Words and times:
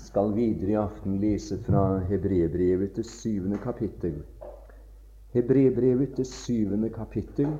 skal 0.00 0.32
videre 0.34 0.72
i 0.72 0.78
aften 0.80 1.18
lese 1.22 1.58
fra 1.66 1.98
Hebrebrevet 2.08 2.92
til 2.96 3.04
syvende 3.04 3.58
kapittel. 3.62 4.22
Hebrebrevet 5.34 6.14
til 6.16 6.26
syvende 6.26 6.90
kapittel, 6.90 7.52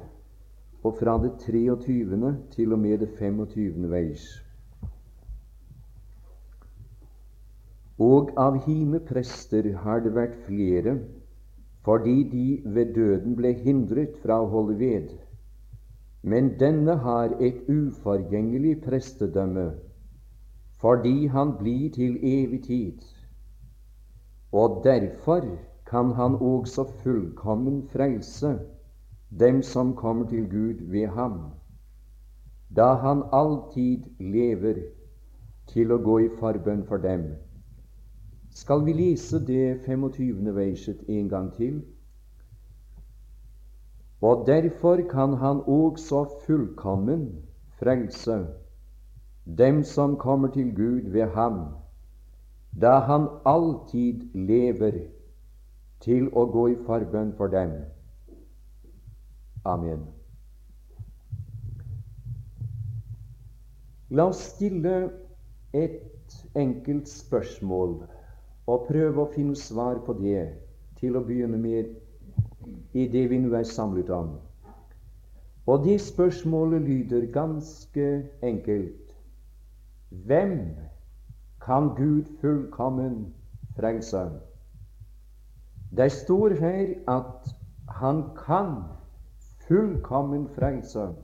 og 0.82 0.96
fra 0.98 1.18
det 1.22 1.32
23. 1.44 2.36
til 2.50 2.72
og 2.72 2.78
med 2.78 2.98
det 2.98 3.08
25. 3.18 3.90
vers. 3.90 4.24
Og 8.00 8.30
av 8.40 8.56
hime 8.64 9.00
prester 9.04 9.68
har 9.84 10.00
det 10.00 10.14
vært 10.16 10.38
flere, 10.46 10.96
fordi 11.84 12.16
de 12.32 12.46
ved 12.64 12.94
døden 12.94 13.36
ble 13.36 13.52
hindret 13.60 14.16
fra 14.22 14.40
å 14.40 14.48
holde 14.48 14.78
ved. 14.80 15.12
Men 16.22 16.54
denne 16.60 16.96
har 17.04 17.36
et 17.40 17.68
uforgjengelig 17.68 18.78
prestedømme 18.88 19.68
fordi 20.80 21.26
han 21.26 21.56
blir 21.58 21.90
til 21.92 22.18
evig 22.22 22.62
tid. 22.64 23.00
Og 24.52 24.80
derfor 24.84 25.44
kan 25.86 26.10
han 26.10 26.34
også 26.34 26.84
fullkommen 27.02 27.88
frelse 27.92 28.58
dem 29.40 29.62
som 29.62 29.96
kommer 29.96 30.28
til 30.28 30.50
Gud 30.50 30.90
ved 30.90 31.06
ham, 31.06 31.40
da 32.76 32.94
han 32.94 33.22
alltid 33.32 34.08
lever 34.20 34.74
til 35.66 35.92
å 35.92 35.98
gå 36.02 36.18
i 36.18 36.28
forbønn 36.40 36.82
for 36.86 37.02
dem. 37.02 37.28
Skal 38.50 38.84
vi 38.86 38.92
lese 38.92 39.38
det 39.46 39.80
25. 39.86 40.54
verset 40.54 41.04
en 41.08 41.28
gang 41.28 41.52
til? 41.54 41.82
Og 44.20 44.46
derfor 44.46 45.00
kan 45.10 45.36
han 45.38 45.62
også 45.66 46.24
fullkommen 46.46 47.28
frelse 47.78 48.46
dem 49.44 49.84
som 49.84 50.16
kommer 50.16 50.48
til 50.48 50.74
Gud 50.74 51.10
ved 51.10 51.30
ham, 51.34 51.60
da 52.80 52.98
han 52.98 53.28
alltid 53.44 54.34
lever 54.34 54.92
til 56.00 56.28
å 56.32 56.46
gå 56.46 56.66
i 56.72 56.78
forbønn 56.86 57.32
for 57.36 57.52
dem. 57.52 57.72
Amen. 59.64 60.06
La 64.10 64.26
oss 64.30 64.40
stille 64.54 64.94
et 65.76 66.46
enkelt 66.58 67.08
spørsmål 67.08 68.00
og 68.70 68.86
prøve 68.88 69.22
å 69.22 69.32
finne 69.34 69.58
svar 69.58 70.00
på 70.06 70.16
det 70.18 70.46
til 71.00 71.18
å 71.18 71.24
begynne 71.26 71.58
med 71.58 71.92
i 72.94 73.06
det 73.10 73.26
vi 73.30 73.38
nå 73.38 73.52
er 73.54 73.68
samlet 73.68 74.10
om. 74.14 74.32
Og 75.70 75.84
det 75.84 76.00
spørsmålet 76.02 76.82
lyder 76.82 77.28
ganske 77.34 78.08
enkelt 78.42 79.09
hvem 80.10 80.76
kan 81.64 81.88
Gud 81.96 82.24
fullkommen 82.40 83.34
frelse? 83.76 84.30
Det 85.96 86.12
står 86.12 86.48
her 86.60 86.94
at 87.08 87.54
han 87.88 88.22
kan 88.46 88.82
fullkommen 89.68 90.48
frelse. 90.48 91.14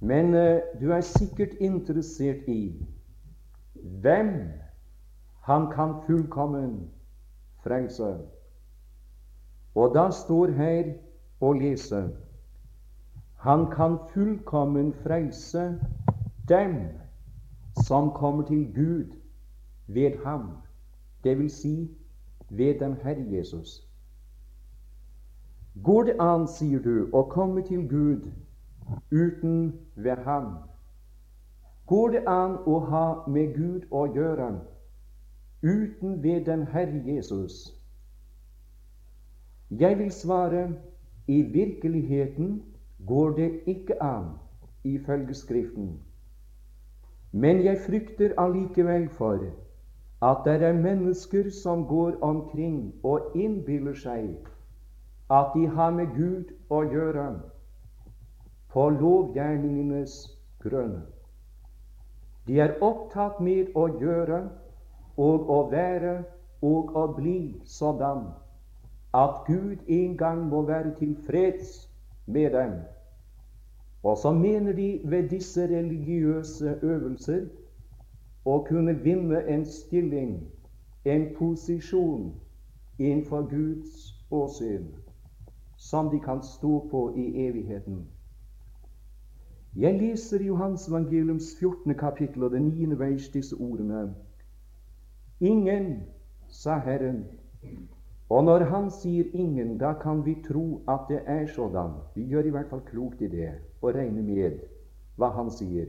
Men 0.00 0.34
uh, 0.34 0.60
du 0.80 0.90
er 0.92 1.00
sikkert 1.00 1.54
interessert 1.60 2.48
i 2.48 2.86
hvem 3.74 4.50
han 5.42 5.70
kan 5.72 5.94
fullkommen 6.06 6.90
frelse. 7.62 8.18
Og 9.74 9.94
da 9.94 10.10
står 10.10 10.50
her 10.56 10.94
å 11.40 11.52
lese 11.52 12.08
Han 13.38 13.68
kan 13.70 13.98
fullkommen 14.12 14.92
frelse 15.04 15.80
dem 16.48 16.74
som 17.84 18.10
kommer 18.10 18.46
til 18.46 18.74
Gud 18.74 19.16
ved 19.86 20.24
ham, 20.24 20.48
dvs. 21.24 21.52
Si 21.52 21.96
ved 22.50 22.80
den 22.80 22.94
Herre 23.02 23.24
Jesus. 23.30 23.88
Går 25.84 26.02
det 26.02 26.16
an, 26.20 26.46
sier 26.48 26.82
du, 26.82 27.08
å 27.12 27.22
komme 27.30 27.62
til 27.62 27.88
Gud 27.88 28.30
uten 29.12 29.72
ved 29.94 30.24
ham? 30.26 30.56
Går 31.86 32.08
det 32.16 32.22
an 32.26 32.58
å 32.66 32.78
ha 32.90 33.06
med 33.28 33.54
Gud 33.54 33.86
å 33.90 34.06
gjøre 34.12 34.48
uten 35.62 36.22
ved 36.22 36.44
den 36.44 36.66
Herre 36.72 37.02
Jesus? 37.06 37.78
Jeg 39.70 39.98
vil 39.98 40.10
svare 40.12 40.66
i 41.28 41.42
virkeligheten 41.42 42.62
går 43.06 43.30
det 43.36 43.50
ikke 43.66 44.02
an 44.02 44.30
ifølge 44.84 45.34
Skriften. 45.34 46.07
Men 47.32 47.64
jeg 47.64 47.78
frykter 47.86 48.32
allikevel 48.40 49.08
for 49.08 49.42
at 50.22 50.38
det 50.44 50.62
er 50.62 50.72
mennesker 50.72 51.50
som 51.50 51.86
går 51.86 52.16
omkring 52.22 52.94
og 53.04 53.36
innbiller 53.36 53.94
seg 53.94 54.48
at 55.30 55.52
de 55.54 55.66
har 55.68 55.92
med 55.92 56.14
Gud 56.16 56.54
å 56.72 56.80
gjøre 56.88 57.26
på 58.72 58.88
lovgjerningenes 58.96 60.16
grunn. 60.64 61.02
De 62.48 62.60
er 62.64 62.78
opptatt 62.80 63.40
med 63.44 63.76
å 63.76 63.86
gjøre 64.00 64.40
og 65.20 65.50
å 65.52 65.62
være 65.70 66.22
og 66.64 66.96
å 66.96 67.06
bli 67.12 67.60
sådan 67.64 68.30
at 69.14 69.44
Gud 69.46 69.84
en 69.86 70.16
gang 70.16 70.46
må 70.48 70.62
være 70.64 70.94
tilfreds 70.98 71.88
med 72.26 72.52
dem. 72.56 72.78
Og 74.08 74.16
så 74.18 74.32
mener 74.32 74.72
de 74.72 75.00
ved 75.04 75.28
disse 75.28 75.66
religiøse 75.68 76.78
øvelser 76.82 77.42
å 78.44 78.54
kunne 78.68 78.94
vinne 79.04 79.42
en 79.52 79.66
stilling, 79.68 80.30
en 81.04 81.26
posisjon, 81.36 82.30
innenfor 82.98 83.44
Guds 83.50 84.14
åsyn, 84.30 84.86
som 85.76 86.08
de 86.10 86.20
kan 86.24 86.40
stå 86.42 86.88
på 86.90 87.02
i 87.16 87.26
evigheten. 87.48 88.06
Jeg 89.76 90.00
leser 90.00 90.44
Johans 90.46 90.88
evangeliums 90.88 91.52
14. 91.60 91.94
kapittel 91.94 92.48
og 92.48 92.50
den 92.56 92.72
9. 92.72 92.98
veis 92.98 93.28
disse 93.28 93.56
ordene. 93.60 94.14
Ingen, 95.40 96.02
sa 96.48 96.78
Herren, 96.78 97.26
og 98.30 98.44
når 98.44 98.64
han 98.64 98.90
sier 98.90 99.24
'ingen', 99.24 99.78
da 99.78 99.92
kan 99.92 100.24
vi 100.24 100.34
tro 100.48 100.82
at 100.88 101.00
det 101.08 101.20
er 101.26 101.46
sådan. 101.46 101.90
Vi 102.14 102.22
gjør 102.22 102.42
i 102.42 102.50
hvert 102.50 102.70
fall 102.70 102.80
klokt 102.80 103.20
i 103.20 103.28
det 103.28 103.52
og 103.82 103.94
regner 103.94 104.22
med 104.22 104.58
hva 105.16 105.28
han 105.28 105.50
sier. 105.50 105.86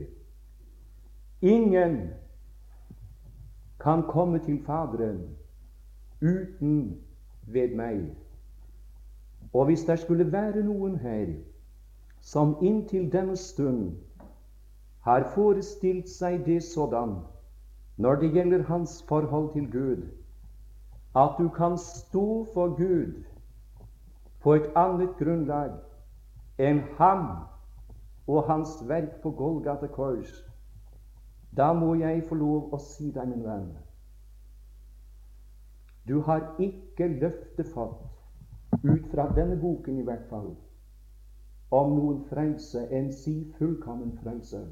Ingen 1.42 2.10
kan 3.80 4.02
komme 4.02 4.38
til 4.38 4.58
Faderen 4.66 5.20
uten 6.22 7.00
ved 7.46 7.74
meg. 7.76 8.16
Og 9.52 9.64
hvis 9.64 9.84
det 9.84 9.98
skulle 9.98 10.32
være 10.32 10.62
noen 10.62 10.96
her 10.98 11.26
som 12.20 12.56
inntil 12.62 13.12
denne 13.12 13.36
stund 13.36 13.96
har 15.00 15.28
forestilt 15.34 16.08
seg 16.08 16.46
det 16.46 16.62
sådan 16.62 17.16
når 17.96 18.14
det 18.14 18.32
gjelder 18.32 18.62
hans 18.62 19.02
forhold 19.08 19.52
til 19.52 19.70
Gud, 19.72 20.19
at 21.16 21.30
du 21.38 21.48
kan 21.48 21.78
stå 21.78 22.46
for 22.54 22.76
Gud 22.76 23.24
på 24.40 24.54
et 24.54 24.70
annet 24.76 25.16
grunnlag 25.18 25.72
enn 26.58 26.82
ham 26.98 27.26
og 28.26 28.44
hans 28.46 28.76
verk 28.88 29.18
på 29.22 29.30
Golgata 29.30 29.86
kors, 29.86 30.30
da 31.56 31.72
må 31.72 31.94
jeg 31.98 32.22
få 32.28 32.38
lov 32.38 32.74
å 32.74 32.78
si 32.78 33.10
deg, 33.10 33.26
min 33.26 33.42
venn, 33.44 33.70
du 36.08 36.20
har 36.20 36.54
ikke 36.58 37.08
løftet 37.20 37.72
fått, 37.74 38.06
ut 38.82 39.10
fra 39.10 39.26
denne 39.34 39.58
boken 39.60 39.98
i 39.98 40.06
hvert 40.06 40.28
fall, 40.30 40.54
om 41.70 41.92
noen 41.96 42.22
frelse 42.30 42.86
enn 42.94 43.10
si 43.14 43.34
fullkommen 43.58 44.14
frelse. 44.22 44.62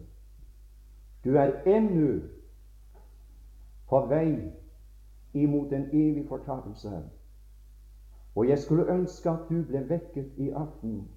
Du 1.24 1.34
er 1.36 1.58
ennå 1.66 2.20
på 3.90 4.00
vei 4.10 4.30
imot 5.34 5.72
en 5.72 5.88
evig 5.92 6.28
fortapelse. 6.28 7.02
Og 8.34 8.48
jeg 8.48 8.58
skulle 8.58 8.92
ønske 8.92 9.30
at 9.30 9.48
du 9.50 9.62
ble 9.62 9.88
vekket 9.88 10.32
i 10.36 10.50
aften. 10.50 11.08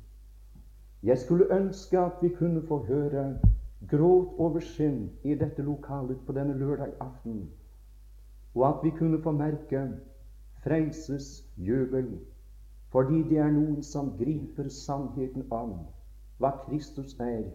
Jeg 1.04 1.18
skulle 1.18 1.54
ønske 1.56 2.00
at 2.00 2.22
vi 2.22 2.30
kunne 2.30 2.62
få 2.68 2.78
høre 2.86 3.40
gråt 3.90 4.34
over 4.38 4.60
skinn 4.60 5.10
i 5.24 5.36
dette 5.36 5.62
lokalet 5.62 6.18
på 6.26 6.34
denne 6.34 6.58
lørdag 6.58 6.94
aften, 7.00 7.50
og 8.56 8.68
at 8.68 8.84
vi 8.84 8.90
kunne 8.90 9.22
få 9.22 9.32
merke 9.32 9.88
frelses 10.64 11.50
jubel, 11.58 12.20
fordi 12.90 13.24
det 13.30 13.38
er 13.38 13.50
noen 13.52 13.84
som 13.84 14.14
griper 14.20 14.70
sannheten 14.70 15.48
om 15.50 15.74
hva 16.38 16.52
Kristus 16.66 17.16
er 17.20 17.48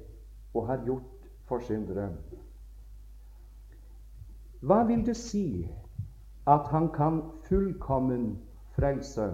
og 0.54 0.66
har 0.66 0.82
gjort 0.86 1.28
for 1.46 1.62
syndere. 1.62 2.08
Hva 4.60 4.82
vil 4.88 5.06
det 5.06 5.16
si 5.16 5.68
at 6.46 6.68
han 6.70 6.88
kan 6.94 7.22
fullkommen 7.48 8.38
frelse. 8.76 9.30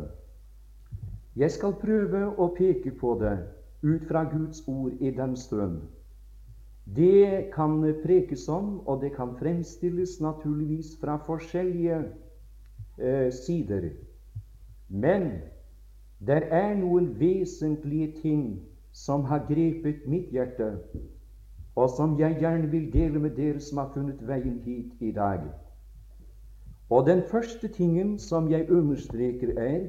Jeg 1.36 1.50
skal 1.50 1.74
prøve 1.80 2.26
å 2.36 2.48
peke 2.56 2.92
på 3.00 3.16
det 3.20 3.36
ut 3.82 4.04
fra 4.08 4.24
Guds 4.28 4.62
ord 4.68 4.92
i 5.00 5.10
den 5.10 5.36
stund. 5.36 5.80
Det 6.96 7.50
kan 7.54 7.80
prekes 8.02 8.48
om, 8.48 8.80
og 8.86 9.00
det 9.00 9.14
kan 9.16 9.36
fremstilles 9.38 10.20
naturligvis 10.20 10.96
fra 11.00 11.16
forskjellige 11.26 12.04
eh, 12.98 13.32
sider. 13.32 13.90
Men 14.88 15.30
det 16.26 16.42
er 16.50 16.74
noen 16.74 17.12
vesentlige 17.20 18.12
ting 18.22 18.44
som 18.92 19.24
har 19.24 19.46
grepet 19.48 20.04
mitt 20.06 20.30
hjerte, 20.30 20.74
og 21.74 21.90
som 21.96 22.18
jeg 22.20 22.36
gjerne 22.40 22.68
vil 22.70 22.92
dele 22.92 23.18
med 23.18 23.36
dere 23.36 23.60
som 23.60 23.78
har 23.78 23.92
funnet 23.94 24.20
veien 24.28 24.60
hit 24.66 24.92
i 25.00 25.12
dag. 25.16 25.48
Og 26.92 27.06
den 27.06 27.22
første 27.22 27.68
tingen 27.68 28.18
som 28.18 28.50
jeg 28.50 28.70
understreker, 28.70 29.54
er 29.56 29.86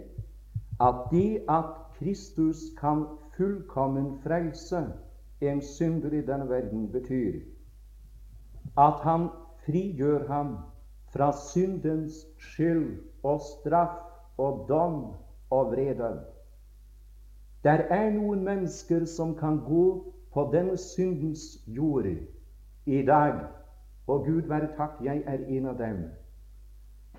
at 0.82 0.96
det 1.12 1.42
at 1.50 1.66
Kristus 1.98 2.58
kan 2.80 3.06
fullkommen 3.38 4.20
frelse 4.24 4.86
en 5.42 5.62
synder 5.62 6.12
i 6.12 6.22
denne 6.22 6.48
verden, 6.50 6.92
betyr 6.92 7.42
at 8.78 9.04
han 9.04 9.28
frigjør 9.66 10.28
ham 10.28 10.56
fra 11.14 11.32
syndens 11.52 12.14
skyld 12.40 13.04
og 13.24 13.42
straff 13.42 14.00
og 14.38 14.66
dom 14.70 15.04
og 15.50 15.72
vrede. 15.72 16.20
Der 17.64 17.84
er 18.00 18.10
noen 18.16 18.44
mennesker 18.44 19.06
som 19.06 19.36
kan 19.36 19.60
gå 19.68 20.14
på 20.34 20.50
denne 20.54 20.78
syndens 20.78 21.64
jord 21.68 22.08
i 22.86 23.06
dag, 23.06 23.40
og 24.08 24.26
Gud 24.26 24.42
være 24.48 24.72
takk, 24.78 25.00
jeg 25.04 25.24
er 25.26 25.48
en 25.48 25.66
av 25.66 25.78
dem, 25.78 26.06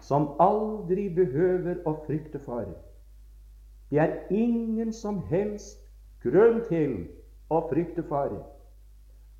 som 0.04 0.34
aldri 0.42 1.08
behøver 1.16 1.80
å 1.88 1.94
frykte 2.04 2.40
for. 2.44 2.66
Det 3.90 4.00
er 4.02 4.32
ingen 4.34 4.92
som 4.92 5.22
helst 5.30 5.80
grunn 6.24 6.60
til 6.68 6.96
å 7.52 7.62
frykte 7.70 8.04
for 8.08 8.34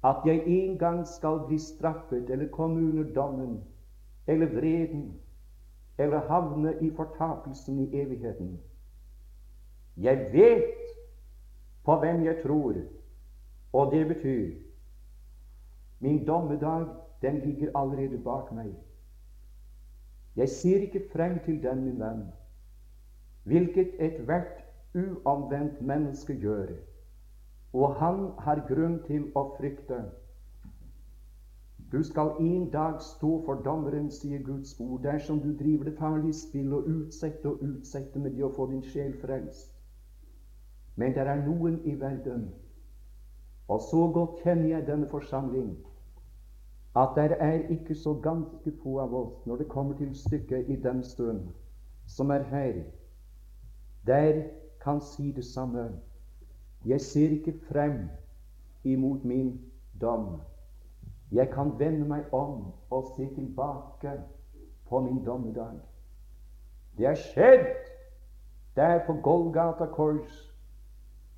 at 0.05 0.27
jeg 0.29 0.43
en 0.55 0.79
gang 0.79 1.03
skal 1.09 1.43
bli 1.49 1.59
straffet 1.61 2.31
eller 2.31 2.53
komme 2.53 2.81
under 2.81 3.13
dommen 3.17 3.59
eller 4.27 4.53
vreden 4.53 5.07
eller 5.99 6.29
havne 6.29 6.75
i 6.81 6.91
fortapelsen 6.91 7.85
i 7.85 8.01
evigheten. 8.01 8.57
Jeg 9.97 10.29
vet 10.33 10.65
på 11.85 11.97
hvem 12.01 12.25
jeg 12.25 12.41
tror, 12.43 12.75
og 13.73 13.93
det 13.93 14.07
betyr 14.09 14.55
min 16.01 16.25
dommedag, 16.27 16.89
den 17.23 17.41
ligger 17.41 17.71
allerede 17.75 18.19
bak 18.19 18.53
meg. 18.53 18.75
Jeg 20.37 20.49
ser 20.49 20.81
ikke 20.83 21.03
frem 21.13 21.39
til 21.45 21.63
den, 21.63 21.85
min 21.85 22.01
venn, 22.01 22.25
hvilket 23.45 23.95
ethvert 23.99 24.65
uanvendt 24.95 25.83
menneske 25.83 26.35
gjør. 26.35 26.67
Og 27.73 27.95
han 27.95 28.31
har 28.39 28.67
grunn 28.69 29.01
til 29.07 29.29
å 29.35 29.45
frykte. 29.59 30.01
Du 31.93 32.03
skal 32.03 32.33
en 32.41 32.71
dag 32.71 33.01
stå 33.03 33.31
for 33.47 33.63
dommeren, 33.63 34.11
sier 34.11 34.43
Guds 34.43 34.75
ord, 34.81 35.03
dersom 35.03 35.41
du 35.41 35.53
driver 35.59 35.85
det 35.85 35.99
farlige 35.99 36.35
spill 36.35 36.73
og 36.75 36.89
utsette 36.91 37.49
og 37.49 37.63
utsette 37.63 38.19
med 38.19 38.35
det 38.35 38.45
å 38.47 38.53
få 38.57 38.67
din 38.71 38.83
sjel 38.83 39.15
frelst. 39.23 39.71
Men 40.97 41.15
det 41.15 41.27
er 41.27 41.43
noen 41.47 41.81
i 41.85 41.95
verden, 42.01 42.49
og 43.69 43.81
så 43.83 44.07
godt 44.15 44.43
kjenner 44.43 44.69
jeg 44.69 44.87
denne 44.87 45.11
forsamling, 45.11 45.77
at 46.97 47.09
det 47.17 47.37
er 47.41 47.69
ikke 47.69 47.95
så 47.95 48.15
ganske 48.23 48.73
få 48.83 48.99
av 49.01 49.15
oss, 49.15 49.47
når 49.47 49.57
det 49.57 49.69
kommer 49.69 49.97
til 49.97 50.15
stykket 50.15 50.69
i 50.69 50.77
den 50.77 51.03
stund, 51.05 51.41
som 52.07 52.31
er 52.31 52.43
her, 52.43 52.83
der 54.07 54.43
kan 54.83 55.01
si 55.01 55.33
det 55.33 55.45
samme. 55.45 55.91
Jeg 56.87 57.01
ser 57.01 57.31
ikke 57.31 57.55
frem 57.69 58.09
imot 58.85 59.25
min 59.25 59.61
dom. 60.01 60.41
Jeg 61.33 61.51
kan 61.51 61.79
vende 61.79 62.09
meg 62.09 62.33
om 62.33 62.73
og 62.91 63.13
se 63.17 63.35
tilbake 63.35 64.13
på 64.89 65.01
min 65.01 65.25
dommedag. 65.25 65.81
Det 66.99 67.07
er 67.07 67.15
skjedd 67.15 67.67
der 68.77 69.07
på 69.07 69.13
Golgata 69.13 69.87
kors. 69.87 70.55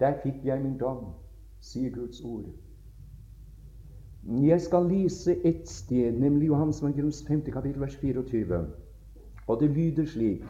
Der 0.01 0.21
fikk 0.23 0.45
jeg 0.45 0.61
min 0.61 0.79
dom, 0.79 1.15
sier 1.61 1.95
Guds 1.95 2.21
ord. 2.21 2.45
Jeg 4.27 4.61
skal 4.61 4.87
lese 4.91 5.47
ett 5.47 5.69
sted, 5.69 6.13
nemlig 6.13 6.47
Johans 6.47 6.83
evangeliums 6.83 7.25
5. 7.29 7.41
kapittel, 7.43 7.81
vers 7.81 7.97
24. 7.97 8.67
Og 9.47 9.61
det 9.61 9.71
lyder 9.71 10.07
slik 10.07 10.43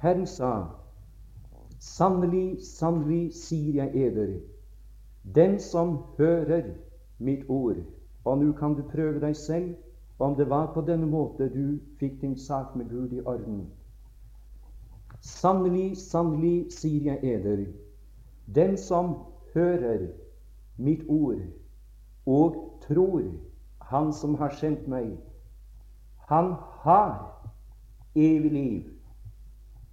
Herren 0.00 0.26
sa 0.26 0.64
Sannelig, 1.78 2.58
sannelig 2.62 3.34
sier 3.34 3.74
jeg 3.74 4.06
eder, 4.06 4.34
den 5.34 5.60
som 5.60 5.98
hører 6.18 6.62
mitt 7.18 7.44
ord 7.48 7.76
Og 8.24 8.38
nå 8.38 8.52
kan 8.52 8.74
du 8.74 8.82
prøve 8.82 9.20
deg 9.20 9.36
selv 9.36 9.74
om 10.18 10.34
det 10.36 10.48
var 10.50 10.74
på 10.74 10.82
denne 10.86 11.06
måte 11.06 11.48
du 11.54 11.78
fikk 11.98 12.20
din 12.20 12.36
sak 12.38 12.76
med 12.76 12.90
Gud 12.90 13.12
i 13.12 13.22
orden. 13.24 13.66
Sannelig, 15.20 15.96
sannelig 15.98 16.70
sier 16.70 17.12
jeg 17.12 17.34
eder, 17.34 17.64
den 18.54 18.76
som 18.76 19.16
hører 19.54 20.06
mitt 20.78 21.02
ord 21.08 21.42
og 22.26 22.78
tror 22.86 23.22
Han 23.92 24.12
som 24.12 24.34
har 24.34 24.48
sendt 24.56 24.86
meg, 24.88 25.18
han 26.28 26.54
har 26.80 27.42
evig 28.14 28.52
liv 28.52 28.92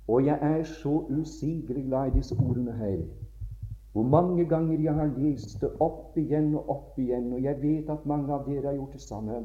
og 0.09 0.25
jeg 0.25 0.39
er 0.41 0.63
så 0.63 1.05
usigelig 1.09 1.85
glad 1.85 2.07
i 2.07 2.17
disse 2.17 2.35
ordene 2.35 2.73
her. 2.73 2.97
Hvor 3.91 4.03
mange 4.03 4.45
ganger 4.45 4.81
jeg 4.81 4.93
har 4.93 5.11
lest 5.17 5.61
det 5.61 5.69
opp 5.79 6.17
igjen 6.17 6.55
og 6.55 6.69
opp 6.69 6.97
igjen, 6.99 7.33
og 7.33 7.43
jeg 7.43 7.61
vet 7.61 7.89
at 7.93 8.05
mange 8.09 8.33
av 8.33 8.47
dere 8.47 8.71
har 8.71 8.77
gjort 8.77 8.93
det 8.93 9.01
samme. 9.01 9.43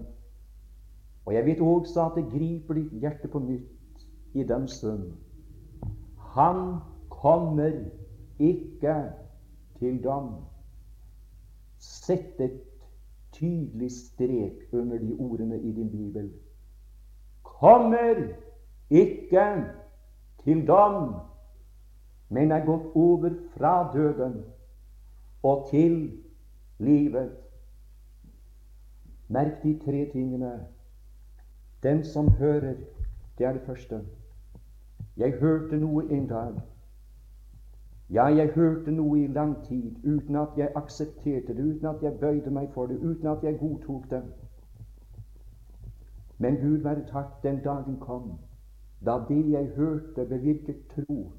Og 1.27 1.35
jeg 1.35 1.47
vet 1.47 1.61
også 1.61 2.07
at 2.07 2.17
det 2.17 2.31
griper 2.33 2.79
ditt 2.79 2.95
hjerte 3.01 3.29
på 3.29 3.43
nytt 3.45 4.07
i 4.35 4.45
den 4.49 4.69
stund. 4.69 5.13
Han 6.37 6.79
kommer 7.13 7.77
ikke 8.39 8.97
til 9.79 10.01
dom. 10.05 10.33
Sett 11.79 12.41
et 12.41 12.57
tydelig 13.35 13.91
strek 13.93 14.73
under 14.73 14.99
de 14.99 15.15
ordene 15.19 15.61
i 15.61 15.73
din 15.73 15.91
bibel. 15.91 16.33
Kommer 17.43 18.29
ikke 18.91 19.65
til 20.45 20.67
dom, 20.67 21.15
men 22.29 22.53
er 22.53 22.65
gått 22.67 22.87
over 22.95 23.31
fra 23.57 23.93
døden 23.93 24.43
og 25.43 25.67
til 25.71 26.13
livet. 26.79 27.31
Merk 29.29 29.63
de 29.63 29.79
tre 29.85 30.11
tingene. 30.13 30.67
Den 31.83 32.05
som 32.05 32.29
hører, 32.29 32.75
det 33.39 33.47
er 33.47 33.53
det 33.53 33.63
første. 33.67 34.01
Jeg 35.17 35.33
hørte 35.33 35.77
noe 35.77 36.05
en 36.11 36.27
dag. 36.27 36.55
Ja, 38.11 38.25
jeg 38.25 38.49
hørte 38.55 38.91
noe 38.91 39.19
i 39.19 39.27
lang 39.27 39.57
tid 39.65 39.97
uten 40.05 40.37
at 40.37 40.49
jeg 40.57 40.73
aksepterte 40.77 41.55
det, 41.57 41.65
uten 41.65 41.87
at 41.87 42.03
jeg 42.03 42.19
bøyde 42.21 42.51
meg 42.51 42.69
for 42.73 42.87
det, 42.87 42.99
uten 43.01 43.27
at 43.27 43.43
jeg 43.43 43.59
godtok 43.59 44.11
det. 44.11 44.23
Men 46.39 46.57
Gud 46.57 46.83
være 46.83 47.07
takk, 47.07 47.43
den 47.43 47.63
dagen 47.65 47.97
kom 48.01 48.37
da 49.05 49.19
det 49.29 49.51
jeg 49.51 49.67
hørte, 49.77 50.25
bevirket 50.25 50.77
tro 50.89 51.33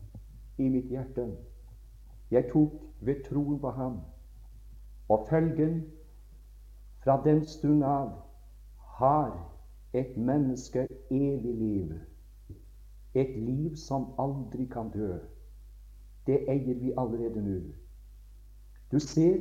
i 0.57 0.69
mitt 0.69 0.89
hjerte. 0.89 1.31
Jeg 2.31 2.49
tok 2.53 2.71
ved 3.01 3.23
troen 3.29 3.59
på 3.59 3.69
ham. 3.69 3.99
Og 5.09 5.27
følgen 5.29 5.83
fra 7.03 7.21
den 7.25 7.45
stund 7.45 7.83
av 7.83 8.11
har 8.77 9.53
et 9.93 10.17
menneske 10.17 10.87
evig 11.11 11.55
liv. 11.55 11.93
Et 13.13 13.37
liv 13.37 13.75
som 13.75 14.13
aldri 14.19 14.65
kan 14.65 14.89
dø. 14.93 15.17
Det 16.27 16.39
eier 16.49 16.79
vi 16.79 16.93
allerede 16.97 17.41
nå. 17.41 17.59
Du 18.91 18.99
ser 18.99 19.37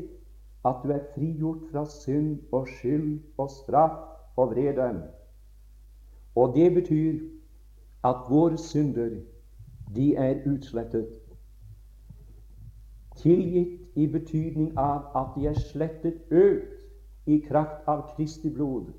at 0.65 0.77
du 0.83 0.91
er 0.91 1.05
frigjort 1.15 1.63
fra 1.71 1.85
synd 1.85 2.39
og 2.53 2.69
skyld 2.69 3.21
og 3.39 3.51
straff 3.51 3.99
og 4.37 4.51
vrede. 4.51 5.03
Og 6.35 6.55
det 6.55 6.75
betyr 6.75 7.21
at 8.05 8.17
våre 8.29 8.59
synder, 8.59 9.11
de 9.95 10.15
er 10.17 10.43
utslettet. 10.47 11.09
Tilgitt 13.17 13.81
i 13.97 14.07
betydning 14.07 14.73
av 14.79 15.07
at 15.17 15.37
de 15.37 15.47
er 15.47 15.59
slettet 15.61 16.33
ut 16.33 17.29
i 17.31 17.39
kraft 17.49 17.89
av 17.89 18.09
Kristi 18.17 18.51
blod. 18.51 18.91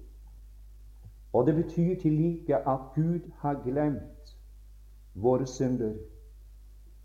Og 1.34 1.48
det 1.48 1.56
betyr 1.56 2.00
til 2.01 2.13
like 2.13 2.58
at 2.58 2.80
Gud 2.96 3.32
har 3.38 3.62
glemt 3.63 4.38
våre 5.13 5.46
synder. 5.46 5.94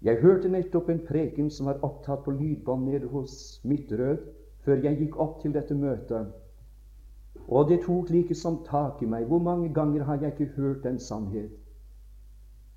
Jeg 0.02 0.20
hørte 0.22 0.48
nettopp 0.48 0.88
en 0.88 1.02
preken 1.06 1.50
som 1.52 1.66
var 1.68 1.82
opptatt 1.84 2.22
på 2.24 2.32
lydbånd 2.32 2.86
nede 2.88 3.08
hos 3.12 3.60
Midtrød 3.64 4.22
før 4.64 4.84
jeg 4.84 4.96
gikk 4.98 5.18
opp 5.20 5.40
til 5.42 5.52
dette 5.52 5.74
møtet. 5.76 6.30
Og 7.48 7.68
det 7.68 7.82
tok 7.84 8.10
like 8.10 8.34
som 8.34 8.62
tak 8.64 9.02
i 9.02 9.08
meg. 9.08 9.26
Hvor 9.28 9.42
mange 9.44 9.68
ganger 9.74 10.04
har 10.04 10.20
jeg 10.22 10.32
ikke 10.32 10.52
hørt 10.56 10.84
den 10.84 10.98
sannhet? 10.98 11.50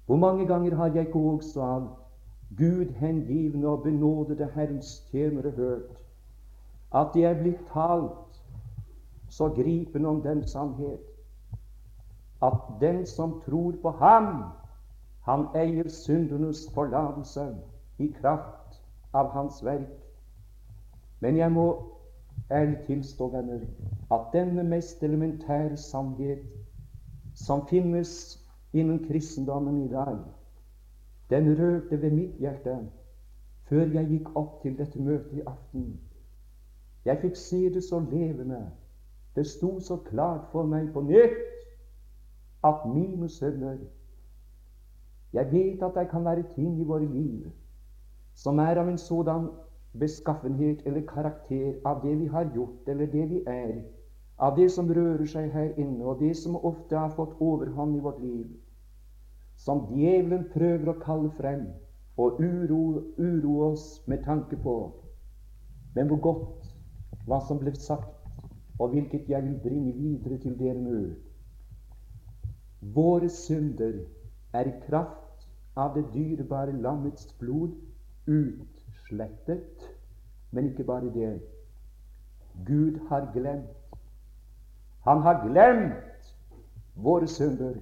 Hvor 0.05 0.19
mange 0.19 0.47
ganger 0.47 0.75
har 0.75 0.91
jeg 0.91 1.07
ikke 1.07 1.19
også 1.19 1.61
av 1.61 1.87
Gud 2.57 2.91
hengivne 2.99 3.67
og 3.67 3.83
benådede 3.83 4.49
Herrens 4.55 4.99
tjenere 5.11 5.51
hørt 5.51 5.99
at 6.93 7.09
det 7.13 7.23
er 7.25 7.39
blitt 7.39 7.61
talt 7.73 8.41
så 9.29 9.47
gripen 9.49 10.05
om 10.05 10.21
den 10.21 10.43
sannhet 10.47 10.99
at 12.43 12.59
den 12.81 13.05
som 13.05 13.41
tror 13.45 13.73
på 13.81 13.89
ham, 13.89 14.43
han 15.25 15.47
eier 15.55 15.87
syndenes 15.89 16.65
forlatelse 16.75 17.45
i 17.99 18.07
kraft 18.19 18.81
av 19.13 19.29
hans 19.31 19.61
verk. 19.63 19.93
Men 21.19 21.37
jeg 21.37 21.51
må 21.51 21.67
ærlig 22.51 22.77
tilstå, 22.87 23.27
venner, 23.31 23.63
at 24.11 24.33
denne 24.33 24.63
mest 24.63 25.03
elementære 25.03 25.77
sannhet 25.77 26.43
som 27.35 27.67
finnes 27.67 28.39
innen 28.73 28.99
kristendommen 29.07 29.85
i 29.85 29.87
dag, 29.87 30.17
den 31.29 31.53
rørte 31.59 32.01
ved 32.01 32.11
mitt 32.11 32.35
hjerte 32.39 32.77
før 33.69 33.87
jeg 33.95 34.09
gikk 34.09 34.35
opp 34.37 34.59
til 34.61 34.75
dette 34.77 35.01
møtet 35.01 35.39
i 35.39 35.45
aften. 35.47 35.93
Jeg 37.05 37.19
fikk 37.21 37.39
se 37.39 37.61
det 37.73 37.83
så 37.83 37.99
levende. 37.99 38.59
Det 39.35 39.47
sto 39.47 39.79
så 39.79 39.97
klart 40.09 40.45
for 40.51 40.67
meg 40.67 40.91
på 40.93 41.01
nytt 41.01 41.39
at 42.63 42.83
mine 42.91 43.29
sønner 43.29 43.79
Jeg 45.33 45.51
vet 45.51 45.83
at 45.83 45.95
det 45.95 46.09
kan 46.09 46.25
være 46.25 46.43
ting 46.55 46.79
i 46.79 46.85
våre 46.85 47.05
liv 47.05 47.51
som 48.35 48.59
er 48.59 48.79
av 48.81 48.89
en 48.89 48.97
sådan 48.97 49.49
beskaffenhet 49.99 50.81
eller 50.85 51.01
karakter 51.01 51.73
av 51.85 52.01
det 52.05 52.15
vi 52.19 52.27
har 52.27 52.49
gjort, 52.55 52.87
eller 52.87 53.05
det 53.05 53.29
vi 53.29 53.43
er, 53.47 53.83
av 54.37 54.57
det 54.57 54.71
som 54.71 54.89
rører 54.89 55.25
seg 55.29 55.51
her 55.53 55.73
inne, 55.77 56.01
og 56.05 56.19
det 56.19 56.33
som 56.37 56.57
ofte 56.57 56.97
har 56.97 57.13
fått 57.13 57.37
overhånd 57.41 57.97
i 57.97 58.01
vårt 58.01 58.21
liv, 58.23 58.47
som 59.55 59.85
djevelen 59.93 60.47
prøver 60.53 60.89
å 60.89 60.99
kalle 61.01 61.29
frem 61.37 61.67
og 62.17 62.41
uro, 62.41 62.81
uro 63.17 63.59
oss 63.69 64.01
med 64.07 64.23
tanke 64.25 64.57
på. 64.57 64.75
Men 65.95 66.09
hvor 66.09 66.21
godt 66.25 66.73
hva 67.29 67.39
som 67.47 67.61
ble 67.61 67.73
sagt, 67.77 68.09
og 68.81 68.89
hvilket 68.89 69.29
jeg 69.29 69.45
vil 69.45 69.59
bringe 69.61 69.93
videre 69.93 70.39
til 70.41 70.57
dere 70.59 70.81
nå. 70.81 71.03
Våre 72.95 73.29
synder 73.29 74.01
er 74.53 74.67
i 74.67 74.73
kraft 74.87 75.22
av 75.75 75.95
det 75.95 76.05
dyrebare 76.13 76.71
lammets 76.71 77.33
blod 77.39 77.71
utslettet. 78.25 79.89
Men 80.51 80.69
ikke 80.69 80.83
bare 80.83 81.13
det. 81.13 81.41
Gud 82.65 82.99
har 83.09 83.31
glemt. 83.33 83.97
Han 85.03 85.21
har 85.21 85.47
glemt 85.47 86.35
våre 86.95 87.27
synder. 87.27 87.75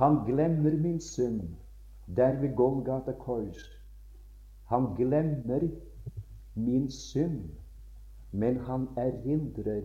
Han 0.00 0.24
glemmer 0.26 0.72
min 0.72 1.00
synd 1.00 1.48
der 2.06 2.40
ved 2.40 2.56
Golgata 2.56 3.12
kors. 3.12 3.80
Han 4.66 4.94
glemmer 4.96 5.68
min 6.54 6.90
synd, 6.90 7.50
men 8.32 8.56
han 8.60 8.88
erindrer 8.96 9.82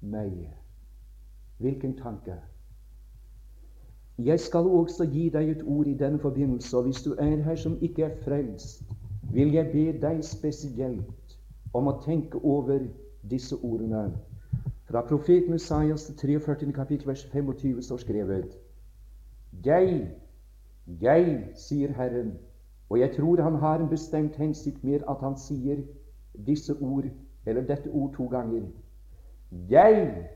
meg. 0.00 0.52
Hvilken 1.58 1.96
tanke! 1.96 2.36
Jeg 4.18 4.40
skal 4.40 4.66
også 4.66 5.06
gi 5.06 5.28
deg 5.28 5.50
et 5.50 5.62
ord 5.66 5.86
i 5.86 5.94
denne 5.94 6.18
forbindelse, 6.18 6.76
og 6.76 6.82
hvis 6.82 7.02
du 7.02 7.14
er 7.18 7.36
her 7.42 7.56
som 7.56 7.78
ikke 7.80 8.02
er 8.02 8.16
frelst, 8.24 8.82
vil 9.32 9.52
jeg 9.52 9.70
be 9.72 9.92
deg 10.02 10.24
spesielt 10.24 11.38
om 11.74 11.88
å 11.88 11.96
tenke 12.04 12.38
over 12.44 12.84
disse 13.30 13.56
ordene. 13.56 14.10
Fra 14.84 15.00
profeten 15.08 15.50
Messias 15.50 16.04
43. 16.20 16.72
kapittel 16.72 17.08
vers 17.08 17.24
25 17.32 17.82
står 17.82 17.96
skrevet 17.96 18.58
jeg, 19.64 20.10
jeg, 21.00 21.48
sier 21.54 21.92
Herren, 21.92 22.32
og 22.90 23.00
jeg 23.00 23.14
tror 23.16 23.42
han 23.42 23.54
har 23.54 23.80
en 23.80 23.88
bestemt 23.88 24.36
hensikt 24.36 24.84
med 24.84 25.00
at 25.08 25.20
han 25.20 25.36
sier 25.36 25.80
disse 26.46 26.74
ord, 26.80 27.04
eller 27.46 27.62
dette 27.62 27.90
ord 27.90 28.12
to 28.14 28.26
ganger. 28.26 28.62
Jeg, 29.70 30.26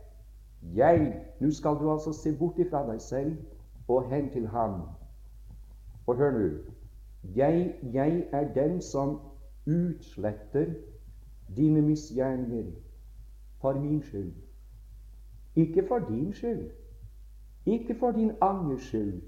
jeg 0.75 1.23
Nå 1.41 1.51
skal 1.51 1.77
du 1.81 1.91
altså 1.93 2.13
se 2.13 2.33
bort 2.33 2.59
ifra 2.59 2.87
deg 2.87 3.01
selv 3.01 3.37
og 3.89 4.11
hen 4.11 4.31
til 4.31 4.47
ham. 4.47 4.81
Og 6.07 6.17
hør 6.17 6.31
nå 6.31 6.49
jeg, 7.37 7.75
jeg 7.93 8.27
er 8.33 8.53
den 8.55 8.81
som 8.83 9.21
utsletter 9.67 10.67
dine 11.57 11.83
misgjerninger 11.83 12.73
for 13.61 13.73
min 13.73 14.03
skyld. 14.03 14.33
Ikke 15.57 15.87
for 15.89 15.99
din 15.99 16.33
skyld, 16.33 16.71
ikke 17.67 17.95
for 17.95 18.11
din 18.11 18.33
angers 18.41 18.83
skyld, 18.83 19.23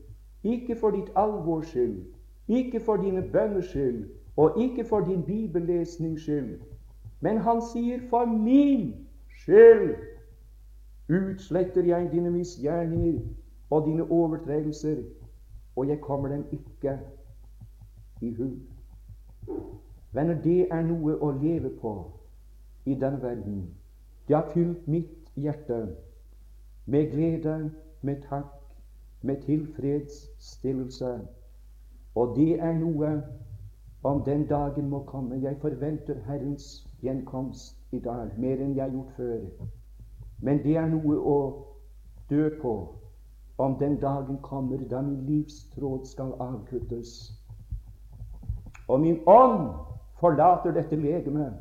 ikke 0.45 0.77
for 0.77 0.91
ditt 0.91 1.11
alvors 1.17 1.67
skyld, 1.67 2.05
ikke 2.49 2.81
for 2.81 2.97
dine 2.97 3.23
bønners 3.33 3.65
skyld, 3.65 4.11
og 4.37 4.61
ikke 4.61 4.85
for 4.85 5.01
din 5.01 5.23
bibellesnings 5.23 6.23
skyld. 6.23 6.61
Men 7.21 7.39
han 7.39 7.63
sier, 7.73 7.99
'For 8.09 8.25
min 8.25 9.07
skyld 9.41 9.97
utsletter 11.09 11.85
jeg 11.85 12.13
dine 12.13 12.31
misgjerninger 12.31 13.21
og 13.71 13.87
dine 13.87 14.11
overtredelser, 14.11 15.03
og 15.77 15.89
jeg 15.89 16.01
kommer 16.01 16.29
dem 16.29 16.47
ikke 16.53 16.99
i 18.21 18.35
hu.' 18.35 18.51
Venner, 20.13 20.43
det 20.43 20.69
er 20.71 20.83
noe 20.83 21.17
å 21.21 21.31
leve 21.31 21.71
på 21.81 21.93
i 22.87 22.95
denne 22.95 23.23
verden. 23.23 23.75
Det 24.29 24.37
har 24.37 24.51
fylt 24.55 24.89
mitt 24.89 25.29
hjerte 25.37 25.97
med 26.87 27.11
glede 27.11 27.71
med 28.03 28.23
takk, 28.29 28.55
med 29.23 29.43
tilfredsstillelse. 29.43 31.19
Og 32.15 32.37
det 32.37 32.61
er 32.61 32.73
noe 32.73 33.23
om 34.03 34.23
den 34.25 34.47
dagen 34.47 34.89
må 34.89 35.03
komme. 35.03 35.43
Jeg 35.43 35.57
forventer 35.61 36.15
Herrens 36.27 36.89
gjenkomst 37.03 37.77
i 37.93 37.99
dag 37.99 38.33
mer 38.39 38.63
enn 38.63 38.77
jeg 38.77 38.85
har 38.85 38.95
gjort 38.95 39.13
før. 39.17 39.41
Men 40.43 40.63
det 40.65 40.77
er 40.77 40.89
noe 40.89 41.19
å 41.19 41.39
dø 42.31 42.49
på 42.63 42.75
om 43.59 43.79
den 43.79 43.97
dagen 44.01 44.39
kommer 44.43 44.79
da 44.91 45.03
min 45.03 45.27
livstråd 45.27 46.07
skal 46.07 46.33
avkuttes. 46.41 47.33
Og 48.89 49.01
min 49.01 49.19
ånd 49.27 49.75
forlater 50.21 50.73
dette 50.73 50.97
legemet. 50.97 51.53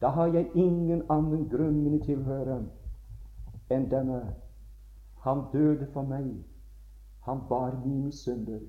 Da 0.00 0.08
har 0.08 0.26
jeg 0.26 0.50
ingen 0.54 1.02
annen 1.10 1.48
grunn 1.48 1.82
mine 1.82 2.00
tilhøre 2.04 2.60
enn 3.70 3.88
denne 3.90 4.20
han 5.24 5.44
døde 5.52 5.86
for 5.94 6.02
meg. 6.02 6.28
Han 7.24 7.40
bar 7.48 7.76
mine 7.84 8.12
synder. 8.12 8.60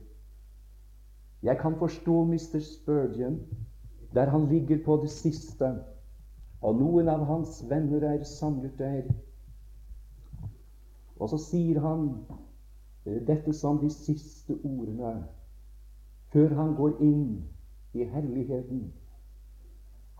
Jeg 1.43 1.57
kan 1.59 1.75
forstå 1.75 2.23
Mr. 2.23 2.59
Spurgeon 2.61 3.39
der 4.13 4.29
han 4.29 4.45
ligger 4.47 4.77
på 4.85 4.99
det 5.01 5.09
siste, 5.09 5.71
og 6.61 6.75
noen 6.77 7.09
av 7.09 7.25
hans 7.25 7.63
venner 7.69 8.03
er 8.05 8.23
samlet 8.23 8.77
der. 8.77 9.07
Og 11.19 11.29
så 11.29 11.37
sier 11.37 11.79
han 11.83 12.09
eh, 13.05 13.21
dette 13.27 13.53
som 13.53 13.79
de 13.81 13.89
siste 13.93 14.57
ordene 14.63 15.15
før 16.33 16.55
han 16.57 16.75
går 16.75 17.01
inn 17.05 17.25
i 17.93 18.05
herligheten. 18.09 18.87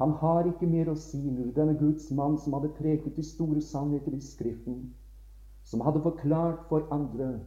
Han 0.02 0.12
har 0.22 0.50
ikke 0.50 0.70
mer 0.70 0.92
å 0.92 0.98
si 0.98 1.22
nå, 1.22 1.52
denne 1.56 1.74
Guds 1.80 2.12
mann 2.12 2.38
som 2.42 2.54
hadde 2.58 2.74
preket 2.78 3.16
de 3.18 3.26
store 3.26 3.62
sannheter 3.62 4.14
i 4.14 4.22
Skriften 4.22 4.84
som 5.64 5.82
hadde 5.82 6.02
forklart 6.02 6.66
for 6.70 6.88
andre, 6.92 7.40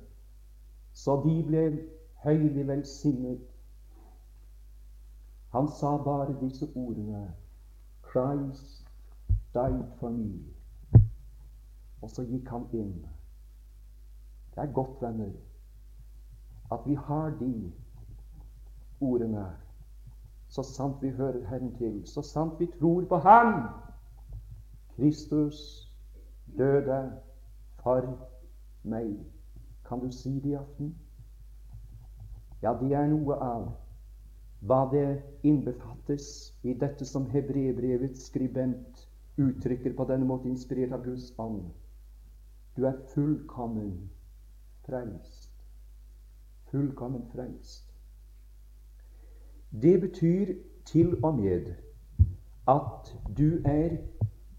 så 0.93 1.21
de 1.25 1.43
ble 1.45 1.65
høylig 2.25 2.69
velsignet. 2.69 3.41
Han 5.53 5.69
sa 5.69 5.97
bare 6.05 6.37
disse 6.41 6.69
ordene 6.75 7.35
Christ 8.13 8.87
died 9.55 9.85
for 10.01 10.11
me. 10.11 10.41
Og 12.03 12.11
så 12.11 12.25
gikk 12.25 12.49
han 12.49 12.67
inn. 12.73 13.07
Det 14.57 14.63
er 14.65 14.73
godt, 14.73 15.03
venner, 15.03 15.33
at 16.73 16.81
vi 16.87 16.95
har 16.95 17.31
de 17.41 17.73
ordene 19.01 19.47
så 20.49 20.63
sant 20.63 21.03
vi 21.03 21.11
hører 21.11 21.47
Herren 21.49 21.75
til, 21.77 22.03
så 22.07 22.23
sant 22.23 22.61
vi 22.61 22.67
tror 22.79 23.05
på 23.05 23.17
Ham. 23.17 23.69
Kristus 24.97 25.91
døde 26.59 27.13
for 27.83 28.19
meg. 28.83 29.19
Kan 29.89 30.01
du 30.01 30.11
si 30.11 30.31
det 30.41 30.51
i 30.51 30.55
aften? 30.55 30.97
Ja, 32.63 32.73
det 32.81 32.93
er 32.93 33.07
noe 33.07 33.35
av 33.35 33.67
hva 34.67 34.87
det 34.91 35.23
innbefattes 35.45 36.55
i 36.65 36.73
dette 36.75 37.05
som 37.05 37.29
hebreerbrevets 37.31 38.31
skribent 38.31 39.05
uttrykker 39.37 39.93
på 39.97 40.07
denne 40.09 40.25
måte, 40.27 40.49
inspirert 40.49 40.97
av 40.97 41.05
Guds 41.05 41.29
ånd. 41.39 41.61
Du 42.77 42.87
er 42.89 42.97
fullkommen 43.13 43.93
frelst. 44.87 45.53
Fullkommen 46.71 47.27
frelst. 47.35 47.95
Det 49.83 50.01
betyr 50.01 50.55
til 50.85 51.25
og 51.25 51.35
med 51.35 51.75
at 52.69 53.17
du 53.39 53.61
er 53.65 53.97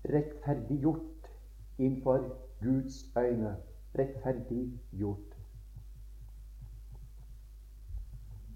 rettferdiggjort 0.06 1.32
innenfor 1.78 2.38
Guds 2.64 3.18
øyne 3.18 3.56
rettferdiggjort. 4.00 5.38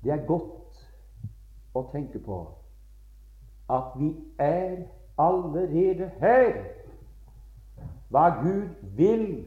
Det 0.03 0.11
er 0.11 0.25
godt 0.25 0.89
å 1.73 1.83
tenke 1.91 2.19
på 2.19 2.39
at 3.71 3.93
vi 3.99 4.15
er 4.39 4.83
allerede 5.21 6.11
her. 6.19 6.57
Hva 8.11 8.25
Gud 8.41 8.73
vil, 8.97 9.45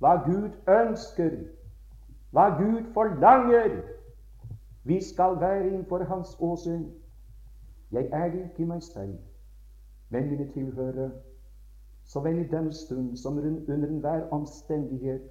hva 0.00 0.14
Gud 0.24 0.54
ønsker, 0.68 1.34
hva 2.36 2.48
Gud 2.58 2.92
forlanger. 2.92 3.82
Vi 4.84 5.02
skal 5.04 5.40
være 5.40 5.66
innenfor 5.66 6.04
Hans 6.04 6.36
åsyn. 6.40 6.90
Jeg 7.92 8.08
er 8.12 8.24
ikke 8.24 8.66
meg 8.66 8.82
selv, 8.82 9.18
men 10.10 10.28
mine 10.28 10.52
tilhørere. 10.52 11.10
Så 12.04 12.20
vel 12.20 12.38
i 12.38 12.48
den 12.48 12.72
stund 12.72 13.16
som 13.16 13.38
under 13.38 13.86
enhver 13.86 14.28
omstendighet 14.30 15.22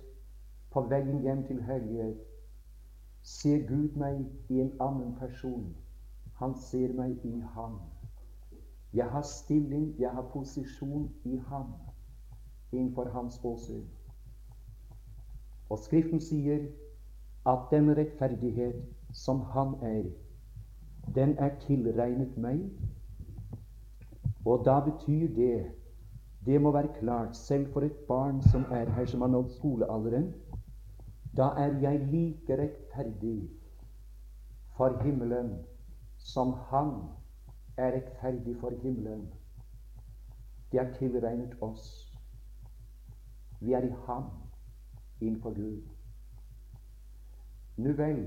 på 0.72 0.82
veien 0.82 1.22
hjem 1.22 1.44
til 1.48 1.62
hellighet 1.64 2.18
ser 3.22 3.68
Gud 3.68 3.94
meg 4.02 4.26
i 4.50 4.60
en 4.62 4.72
annen 4.82 5.14
person. 5.20 5.76
Han 6.42 6.56
ser 6.58 6.94
meg 6.94 7.22
i 7.26 7.36
ham. 7.54 7.78
Jeg 8.94 9.06
har 9.12 9.22
stilling, 9.22 9.94
jeg 10.00 10.10
har 10.12 10.26
posisjon 10.34 11.12
i 11.24 11.38
ham 11.38 11.70
innenfor 12.72 13.10
hans 13.14 13.40
åsyn. 13.44 13.86
Og 15.70 15.80
Skriften 15.80 16.22
sier 16.22 16.66
at 17.46 17.60
den 17.72 17.98
rettferdighet 17.98 18.76
som 19.14 19.42
han 19.42 19.76
er, 19.82 20.04
den 21.16 21.38
er 21.38 21.50
tilregnet 21.68 22.38
meg. 22.38 22.62
Og 24.46 24.66
da 24.66 24.80
betyr 24.80 25.28
det 25.36 25.72
Det 26.46 26.62
må 26.62 26.72
være 26.72 26.94
klart, 27.00 27.36
selv 27.36 27.74
for 27.74 27.82
et 27.82 27.96
barn 28.08 28.42
som 28.42 28.66
er 28.72 28.90
her, 28.90 29.06
som 29.06 29.22
har 29.22 29.28
nådd 29.28 29.50
skolealderen, 29.50 30.34
da 31.38 31.48
er 31.58 31.80
jeg 31.82 32.00
like 32.12 32.58
rettferdig 32.58 33.50
for 34.78 35.04
himmelen 35.04 35.50
som 36.18 36.54
han 36.70 36.92
er 37.78 37.92
rettferdig 37.92 38.56
for 38.60 38.72
himmelen. 38.84 39.26
Det 40.72 40.80
er 40.80 40.94
tilregnet 40.94 41.58
oss. 41.62 42.14
Vi 43.62 43.74
er 43.74 43.82
i 43.82 43.94
ham 44.06 44.24
innenfor 45.22 45.54
Gud. 45.54 45.95
Nu 47.78 47.94
vel, 47.94 48.22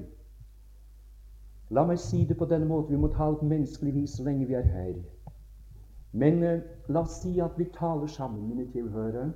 la 1.71 1.85
meg 1.87 1.99
si 1.99 2.25
det 2.29 2.37
på 2.37 2.49
denne 2.49 2.69
måten. 2.69 2.95
Vi 2.95 3.01
må 3.01 3.09
tale 3.13 3.37
på 3.41 3.49
menneskelig 3.49 3.95
vis 3.95 4.17
så 4.17 4.25
lenge 4.25 4.47
vi 4.47 4.55
er 4.55 4.67
her. 4.69 4.99
Men 6.13 6.43
eh, 6.43 6.65
la 6.89 7.01
oss 7.01 7.21
si 7.23 7.39
at 7.41 7.57
vi 7.59 7.69
taler 7.75 8.07
sammen, 8.07 8.49
mine 8.49 8.67
tilhørere, 8.73 9.33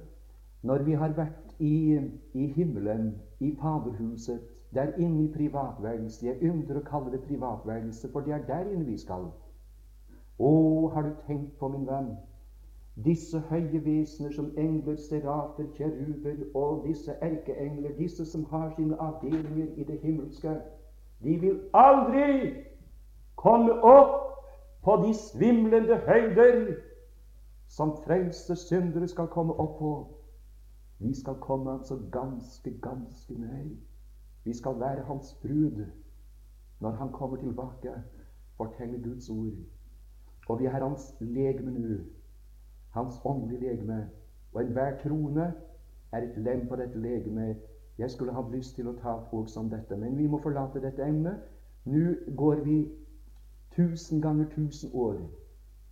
når 0.62 0.82
vi 0.82 0.92
har 0.92 1.14
vært 1.16 1.54
i, 1.58 2.00
i 2.34 2.46
himmelen, 2.56 3.14
i 3.40 3.54
Faderhuset, 3.60 4.40
der 4.74 4.94
inne 4.96 5.24
i 5.24 5.32
privatværelset. 5.32 6.26
Jeg 6.26 6.42
ynder 6.42 6.80
å 6.80 6.84
kalle 6.86 7.12
det 7.12 7.24
privatværelse, 7.26 8.08
for 8.12 8.24
det 8.24 8.36
er 8.36 8.46
der 8.48 8.70
inne 8.72 8.86
vi 8.88 8.96
skal. 9.00 9.28
Å, 10.38 10.52
har 10.94 11.08
du 11.08 11.12
tenkt 11.26 11.58
på, 11.60 11.68
min 11.68 11.84
venn, 11.86 12.14
disse 12.96 13.38
høye 13.38 13.84
vesener 13.84 14.30
som 14.30 14.52
engler, 14.56 14.96
serafer, 14.96 15.64
kjeruber 15.74 16.44
og 16.54 16.84
disse 16.86 17.12
erkeengler, 17.12 17.96
disse 17.98 18.26
som 18.26 18.44
har 18.44 18.72
sine 18.76 19.00
avdelinger 19.00 19.66
i 19.76 19.84
det 19.84 20.00
himmelske, 20.00 20.60
de 21.24 21.36
vil 21.40 21.60
aldri 21.74 22.54
komme 23.36 23.72
opp 23.72 24.18
på 24.84 24.96
de 25.06 25.14
svimlende 25.14 25.96
høyder 25.96 26.74
som 27.68 27.96
frelste 28.04 28.56
syndere 28.56 29.08
skal 29.08 29.30
komme 29.32 29.54
opp 29.54 29.78
på. 29.78 29.92
Vi 30.98 31.14
skal 31.14 31.34
komme 31.40 31.72
altså 31.72 31.98
ganske, 32.12 32.70
ganske 32.82 33.34
nær. 33.34 33.68
Vi 34.44 34.52
skal 34.52 34.80
være 34.80 35.06
hans 35.06 35.34
brud 35.42 35.86
når 36.80 36.90
han 36.90 37.12
kommer 37.12 37.36
tilbake, 37.36 37.94
forteller 38.56 38.98
Guds 39.02 39.30
ord. 39.30 39.56
Og 40.48 40.60
vi 40.60 40.66
er 40.66 40.84
hans 40.84 41.14
legeme 41.20 41.70
nå 41.70 42.00
hans 42.92 43.20
åndelige 43.24 43.60
legeme. 43.60 44.08
Og 44.52 44.62
enhver 44.62 44.98
trone 45.02 45.52
er 46.12 46.22
et 46.22 46.36
lem 46.36 46.66
på 46.68 46.76
dette 46.76 46.98
legeme. 46.98 47.56
Jeg 47.98 48.10
skulle 48.10 48.32
hatt 48.32 48.50
lyst 48.52 48.74
til 48.76 48.88
å 48.88 48.96
ta 49.02 49.18
også 49.32 49.60
om 49.60 49.70
dette, 49.72 49.96
men 49.96 50.16
vi 50.18 50.26
må 50.26 50.40
forlate 50.42 50.80
dette 50.80 51.04
emnet. 51.04 51.40
Nå 51.84 52.14
går 52.36 52.64
vi 52.64 52.78
tusen 53.76 54.20
ganger 54.20 54.48
tusen 54.54 54.90
år 54.94 55.20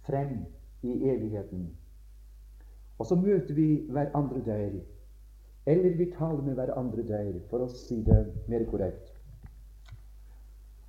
frem 0.06 0.44
i 0.82 1.08
evigheten. 1.08 1.70
Og 2.98 3.06
så 3.06 3.16
møter 3.16 3.54
vi 3.54 3.86
hverandre 3.88 4.44
der. 4.44 4.80
Eller 5.66 5.96
vi 5.96 6.12
taler 6.18 6.42
med 6.42 6.54
hverandre 6.54 7.02
der, 7.08 7.32
for 7.50 7.64
å 7.64 7.68
si 7.72 8.00
det 8.04 8.20
mer 8.48 8.64
korrekt. 8.68 9.12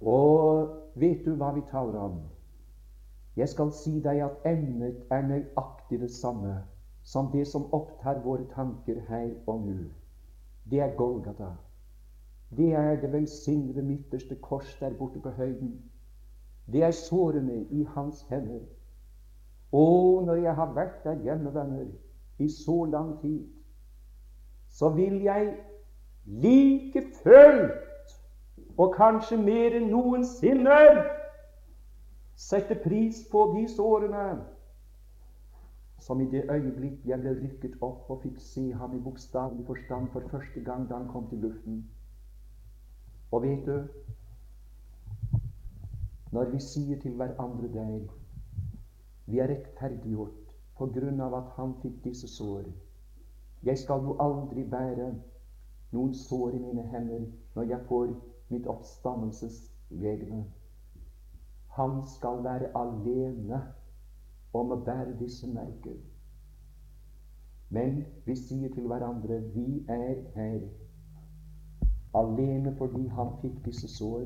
Og 0.02 0.72
vet 0.96 1.26
du 1.26 1.36
hva 1.40 1.52
vi 1.56 1.64
taler 1.72 2.00
om? 2.00 2.22
Jeg 3.36 3.50
skal 3.50 3.72
si 3.72 4.00
deg 4.04 4.24
at 4.26 4.48
emnet 4.48 5.06
er 5.12 5.28
nøyaktig 5.28 5.81
det 6.00 6.12
samme 6.12 6.64
som 7.04 7.32
det 7.32 7.48
som 7.48 7.74
opptar 7.74 8.20
våre 8.24 8.46
tanker 8.56 9.02
her 9.08 9.32
og 9.48 9.66
nå. 9.66 9.78
Det 10.72 10.80
er 10.80 10.96
Golgata. 10.96 11.56
Det 12.58 12.74
er 12.74 13.02
det 13.02 13.14
velsignede 13.14 13.82
midterste 13.82 14.36
kors 14.36 14.78
der 14.80 14.94
borte 14.94 15.20
på 15.20 15.30
høyden. 15.30 15.82
Det 16.72 16.84
er 16.84 16.92
sårene 16.92 17.64
i 17.64 17.84
hans 17.84 18.22
hender. 18.30 18.62
Og 19.72 20.24
når 20.26 20.36
jeg 20.36 20.56
har 20.56 20.74
vært 20.74 21.04
der 21.04 21.24
hjemme, 21.24 21.54
venner, 21.54 21.86
i 22.40 22.50
så 22.50 22.86
lang 22.86 23.22
tid, 23.22 23.48
så 24.70 24.90
vil 24.90 25.22
jeg 25.22 25.56
like 26.26 27.04
fullt, 27.24 28.18
og 28.78 28.94
kanskje 28.96 29.38
mer 29.38 29.76
enn 29.78 29.90
noensinne, 29.92 30.80
sette 32.36 32.76
pris 32.84 33.24
på 33.32 33.46
de 33.56 33.68
sårene 33.70 34.42
som 36.12 36.22
i 36.22 36.26
det 36.32 36.44
øyeblikk 36.52 37.06
jeg 37.08 37.20
ble 37.24 37.32
rykket 37.42 37.76
opp 37.88 38.10
og 38.12 38.18
fikk 38.24 38.40
se 38.44 38.62
ham 38.80 38.96
i 38.98 39.00
bokstavelig 39.04 39.64
forstand 39.68 40.10
for 40.12 40.26
første 40.32 40.64
gang 40.66 40.90
da 40.90 40.98
han 40.98 41.08
kom 41.08 41.30
til 41.30 41.40
luften. 41.40 41.78
Og 43.32 43.44
vet 43.44 43.66
du 43.66 43.78
Når 46.32 46.52
vi 46.52 46.60
sier 46.60 47.00
til 47.00 47.16
hverandre 47.16 47.72
der 47.78 48.04
vi 49.26 49.40
er 49.40 49.48
rettferdiggjort 49.54 50.54
på 50.78 50.92
grunn 51.00 51.24
av 51.30 51.40
at 51.40 51.56
han 51.56 51.80
fikk 51.82 52.04
disse 52.04 52.28
sår 52.28 52.68
Jeg 53.64 53.78
skal 53.78 54.04
jo 54.04 54.20
aldri 54.20 54.68
bære 54.76 55.10
noen 55.96 56.14
sår 56.28 56.60
i 56.60 56.64
mine 56.68 56.90
hender 56.92 57.28
når 57.56 57.72
jeg 57.72 57.86
får 57.88 58.16
mitt 58.50 58.68
oppstandelseslegeme. 58.68 60.44
Han 61.80 62.02
skal 62.20 62.44
være 62.44 62.76
alene 62.76 63.68
om 64.54 64.72
å 64.72 64.80
bære 64.86 65.18
disse 65.20 65.48
merker. 65.48 65.98
Men 67.72 68.02
vi 68.26 68.36
sier 68.36 68.72
til 68.76 68.88
hverandre 68.92 69.40
vi 69.54 69.68
er 69.88 70.18
her 70.36 70.64
alene 72.20 72.74
fordi 72.78 73.06
han 73.16 73.38
fikk 73.42 73.62
disse 73.66 73.88
sår. 73.88 74.26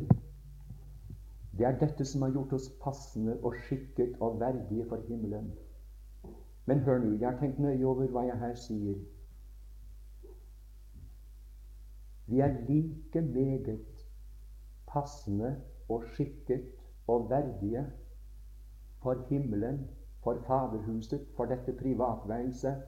Det 1.58 1.68
er 1.68 1.78
dette 1.80 2.06
som 2.06 2.26
har 2.26 2.34
gjort 2.34 2.56
oss 2.58 2.72
passende 2.82 3.38
og 3.44 3.54
skikket 3.68 4.18
og 4.20 4.40
verdige 4.40 4.88
for 4.90 5.04
himmelen. 5.08 5.52
Men 6.66 6.82
hør 6.88 6.98
nå, 7.04 7.12
jeg 7.20 7.30
har 7.30 7.38
tenkt 7.40 7.62
nøye 7.62 7.86
over 7.86 8.10
hva 8.10 8.26
jeg 8.26 8.40
her 8.42 8.58
sier. 8.58 8.98
Vi 12.26 12.42
er 12.42 12.58
like 12.66 13.22
meget 13.22 14.02
passende 14.90 15.54
og 15.90 16.04
skikket 16.16 16.66
og 17.08 17.30
verdige 17.30 17.86
for 19.04 19.22
himmelen, 19.30 19.84
for 20.26 20.42
Faderhuset, 20.48 21.22
for 21.38 21.46
dette 21.46 21.74
privatværelset 21.78 22.82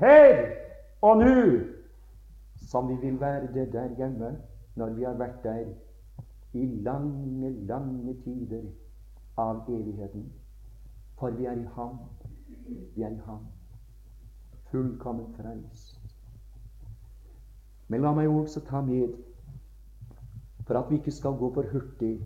her 0.00 0.50
og 1.02 1.16
nå, 1.16 1.60
som 2.68 2.88
vi 2.88 2.96
vil 3.00 3.20
være 3.20 3.48
det 3.54 3.72
der 3.72 3.96
hjemme 3.96 4.36
når 4.76 4.90
vi 4.96 5.02
har 5.02 5.16
vært 5.16 5.44
der 5.44 5.64
i 6.52 6.66
lange, 6.66 7.50
lange 7.66 8.14
tider 8.24 8.68
av 9.36 9.64
evigheten. 9.68 10.26
For 11.18 11.30
vi 11.30 11.44
er 11.44 11.56
i 11.56 11.66
Ham. 11.74 11.96
Vi 12.96 13.02
er 13.02 13.10
i 13.10 13.20
Ham. 13.26 13.46
Fullkomment 14.70 15.36
frelst. 15.36 15.96
Men 17.88 18.04
la 18.04 18.12
meg 18.14 18.28
også 18.28 18.60
ta 18.68 18.80
med, 18.80 19.16
for 20.66 20.78
at 20.78 20.90
vi 20.90 21.00
ikke 21.00 21.10
skal 21.10 21.40
gå 21.40 21.54
for 21.54 21.72
hurtig 21.72 22.18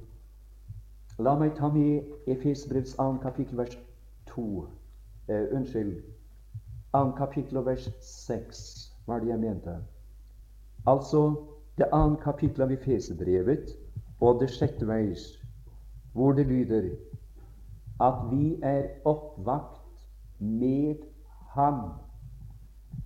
La 1.19 1.37
meg 1.39 1.53
ta 1.55 1.69
med 1.71 2.03
Efesbrevs 2.27 2.97
2. 2.99 3.05
kapittel, 3.23 3.59
vers 3.59 3.77
2. 4.35 4.67
Eh, 5.29 5.47
unnskyld. 5.53 6.03
2. 6.93 7.11
kapittel 7.11 7.57
og 7.57 7.67
vers 7.67 7.91
6 8.01 8.93
var 9.07 9.19
det 9.19 9.29
jeg 9.29 9.39
mente. 9.39 9.77
Altså 10.87 11.37
det 11.79 11.87
andre 11.93 12.21
kapittelet 12.23 12.67
av 12.67 12.73
Efesebrevet 12.73 13.73
og 14.21 14.41
det 14.41 14.51
sjette 14.51 14.87
vers, 14.87 15.25
hvor 16.13 16.33
det 16.33 16.47
lyder 16.47 16.91
at 18.01 18.15
vi 18.31 18.61
er 18.63 18.89
oppvakt 19.05 20.07
med 20.39 20.95
Ham. 21.55 21.91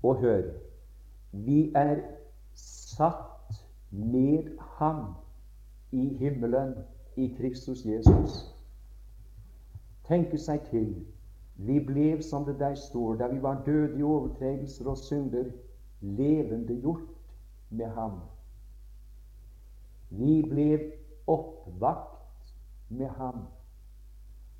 Og 0.03 0.17
hør 0.17 0.43
vi 1.33 1.73
er 1.75 1.97
satt 2.55 3.65
med 3.91 4.59
Ham 4.59 5.15
i 5.93 6.17
himmelen 6.17 6.75
i 7.17 7.35
Kristus 7.39 7.87
Jesus. 7.87 8.55
tenke 10.09 10.39
seg 10.39 10.61
til. 10.71 10.93
Vi 11.59 11.81
ble, 11.81 12.23
som 12.23 12.45
det 12.45 12.59
der 12.59 12.75
står, 12.75 13.15
da 13.15 13.27
vi 13.27 13.43
var 13.43 13.63
døde 13.67 13.99
i 13.99 14.03
overtredelser 14.03 14.87
og 14.87 14.99
synder, 14.99 15.45
levendegjort 16.01 17.01
med 17.71 17.87
ham. 17.87 18.21
Vi 20.11 20.43
ble 20.51 20.93
oppvakt 21.27 22.55
med 22.89 23.09
ham, 23.09 23.43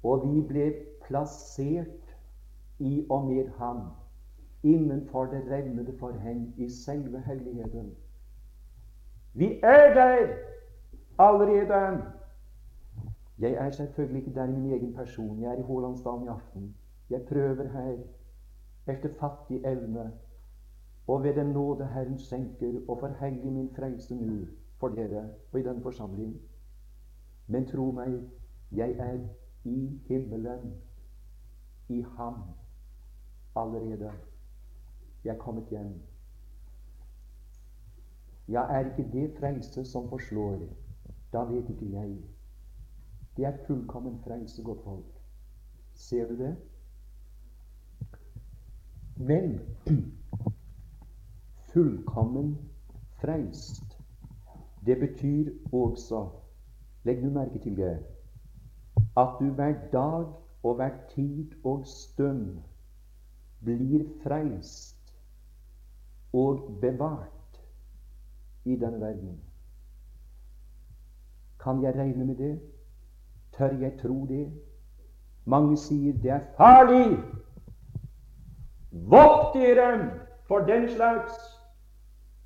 og 0.03 0.27
vi 0.27 0.43
ble 0.49 0.67
plassert 1.07 2.17
i 2.79 3.07
og 3.11 3.27
med 3.27 3.49
ham 3.59 3.81
innenfor 4.63 5.25
det 5.25 5.45
revnede 5.51 5.95
forheng 5.99 6.55
i 6.57 6.69
selve 6.69 7.21
helligheten. 7.21 7.95
Vi 9.35 9.61
er 9.63 9.95
der 9.95 10.35
allerede. 11.19 12.03
Jeg 13.39 13.53
er 13.53 13.71
selvfølgelig 13.71 14.27
ikke 14.27 14.35
der 14.35 14.45
i 14.45 14.53
min 14.53 14.73
egen 14.73 14.95
person. 14.95 15.43
Jeg 15.43 15.51
er 15.51 15.59
i 15.59 15.63
Hålandsdalen 15.63 16.25
i 16.25 16.29
aften. 16.29 16.75
Jeg 17.11 17.23
prøver 17.29 17.69
her 17.69 17.97
etter 18.93 19.15
fattig 19.21 19.65
evne 19.65 20.13
og 21.09 21.23
ved 21.23 21.35
den 21.35 21.47
nåde 21.47 21.87
Herren 21.87 22.19
senker, 22.19 22.81
og 22.89 22.99
forhenger 23.01 23.51
min 23.51 23.71
frelse 23.77 24.15
nå 24.15 24.47
for 24.81 24.89
dere 24.89 25.31
og 25.53 25.61
i 25.61 25.63
denne 25.63 25.83
forsamling. 25.83 26.41
Men 27.47 27.67
tro 27.67 27.91
meg, 27.91 28.19
jeg 28.73 28.91
er 28.91 29.19
i 29.65 30.01
himmelen, 30.09 30.75
i 31.89 32.01
Ham, 32.17 32.43
allerede. 33.57 34.13
Jeg 35.25 35.35
er 35.35 35.39
kommet 35.39 35.65
hjem. 35.71 35.95
Ja, 38.49 38.63
er 38.63 38.85
ikke 38.85 39.11
det 39.13 39.37
frelse 39.39 39.85
som 39.85 40.09
forslår, 40.09 40.59
da 41.33 41.39
vet 41.39 41.71
ikke 41.71 41.93
jeg. 41.93 42.19
Det 43.37 43.45
er 43.45 43.65
fullkommen 43.67 44.21
frelse, 44.25 44.63
godt 44.63 44.85
folk. 44.85 45.23
Ser 45.95 46.29
du 46.29 46.37
det? 46.39 46.57
Men 49.19 49.61
fullkommen 51.73 52.59
frelst, 53.21 53.99
det 54.87 54.99
betyr 55.01 55.51
også 55.73 56.29
Legg 57.05 57.23
nå 57.25 57.31
merke 57.33 57.59
til 57.63 57.77
det 57.77 57.97
at 59.19 59.39
du 59.41 59.51
hver 59.55 59.75
dag 59.93 60.27
og 60.63 60.75
hver 60.75 60.95
tid 61.15 61.55
og 61.65 61.87
stund 61.87 62.59
blir 63.65 64.05
frelst 64.23 65.15
og 66.33 66.79
bevart 66.81 67.61
i 68.65 68.77
denne 68.77 69.01
verden. 69.01 69.41
Kan 71.61 71.83
jeg 71.83 71.95
regne 71.97 72.25
med 72.25 72.37
det? 72.37 72.61
Tør 73.53 73.75
jeg 73.81 73.99
tro 74.03 74.27
det? 74.27 74.53
Mange 75.45 75.77
sier 75.77 76.13
det 76.23 76.31
er 76.31 76.45
farlig. 76.57 77.19
Vokt 78.91 79.55
dere 79.55 80.11
for 80.49 80.59
den 80.59 80.89
slags. 80.89 81.35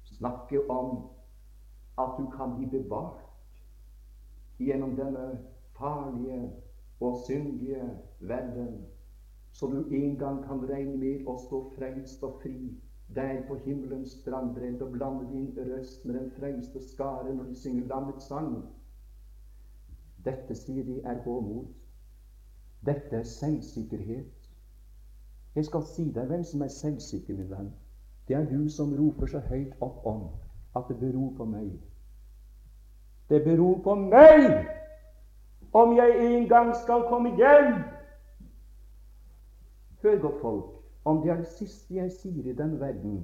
Snakke 0.05 0.71
om 0.71 1.09
at 1.99 2.19
du 2.19 2.31
kan 2.31 2.57
bli 2.57 2.67
bevart 2.67 3.23
gjennom 4.59 4.97
denne 4.97 5.39
farlige 5.79 6.53
og 7.01 7.19
syndige 7.27 7.99
verden, 8.21 8.87
så 9.53 9.67
du 9.67 9.89
en 9.91 10.19
gang 10.19 10.45
kan 10.47 10.63
regne 10.71 10.97
med 10.97 11.27
å 11.27 11.35
stå 11.39 11.63
frelst 11.77 12.23
og 12.23 12.39
fri 12.43 12.57
der 13.15 13.43
på 13.49 13.59
himmelens 13.65 14.15
strandbredd 14.23 14.83
og 14.83 14.93
blande 14.93 15.27
din 15.33 15.51
røst 15.57 16.05
med 16.07 16.15
den 16.15 16.31
frelste 16.39 16.81
skare 16.89 17.35
når 17.35 17.51
de 17.51 17.57
synger 17.57 17.89
lammets 17.91 18.29
sang. 18.31 18.55
Dette, 20.25 20.55
sier 20.55 20.85
de, 20.87 21.01
er 21.05 21.21
gåmot. 21.25 21.75
Dette 22.87 23.17
er 23.17 23.27
selvsikkerhet. 23.29 24.42
Jeg 25.55 25.65
skal 25.65 25.83
si 25.85 26.05
deg 26.11 26.27
hvem 26.27 26.45
som 26.45 26.63
er 26.63 26.69
selvsikker, 26.73 27.37
min 27.37 27.51
venn. 27.51 27.73
Det 28.29 28.37
er 28.37 28.47
du 28.49 28.69
som 28.69 28.95
roper 28.97 29.27
så 29.27 29.41
høyt 29.49 29.75
opp 29.81 30.07
om 30.07 30.23
at 30.77 30.89
det 30.89 30.97
beror 31.01 31.33
på 31.37 31.45
meg. 31.45 31.73
Det 33.29 33.43
beror 33.45 33.83
på 33.85 33.95
meg 33.95 34.69
om 35.73 35.97
jeg 35.97 36.17
en 36.27 36.49
gang 36.49 36.73
skal 36.77 37.05
komme 37.09 37.35
hjem. 37.37 37.75
Hør 40.03 40.19
godt, 40.21 40.41
folk, 40.41 40.73
om 41.05 41.23
det 41.23 41.31
er 41.31 41.37
det 41.37 41.53
siste 41.59 41.95
jeg 41.95 42.11
sier 42.13 42.49
i 42.49 42.57
den 42.57 42.81
verden. 42.81 43.23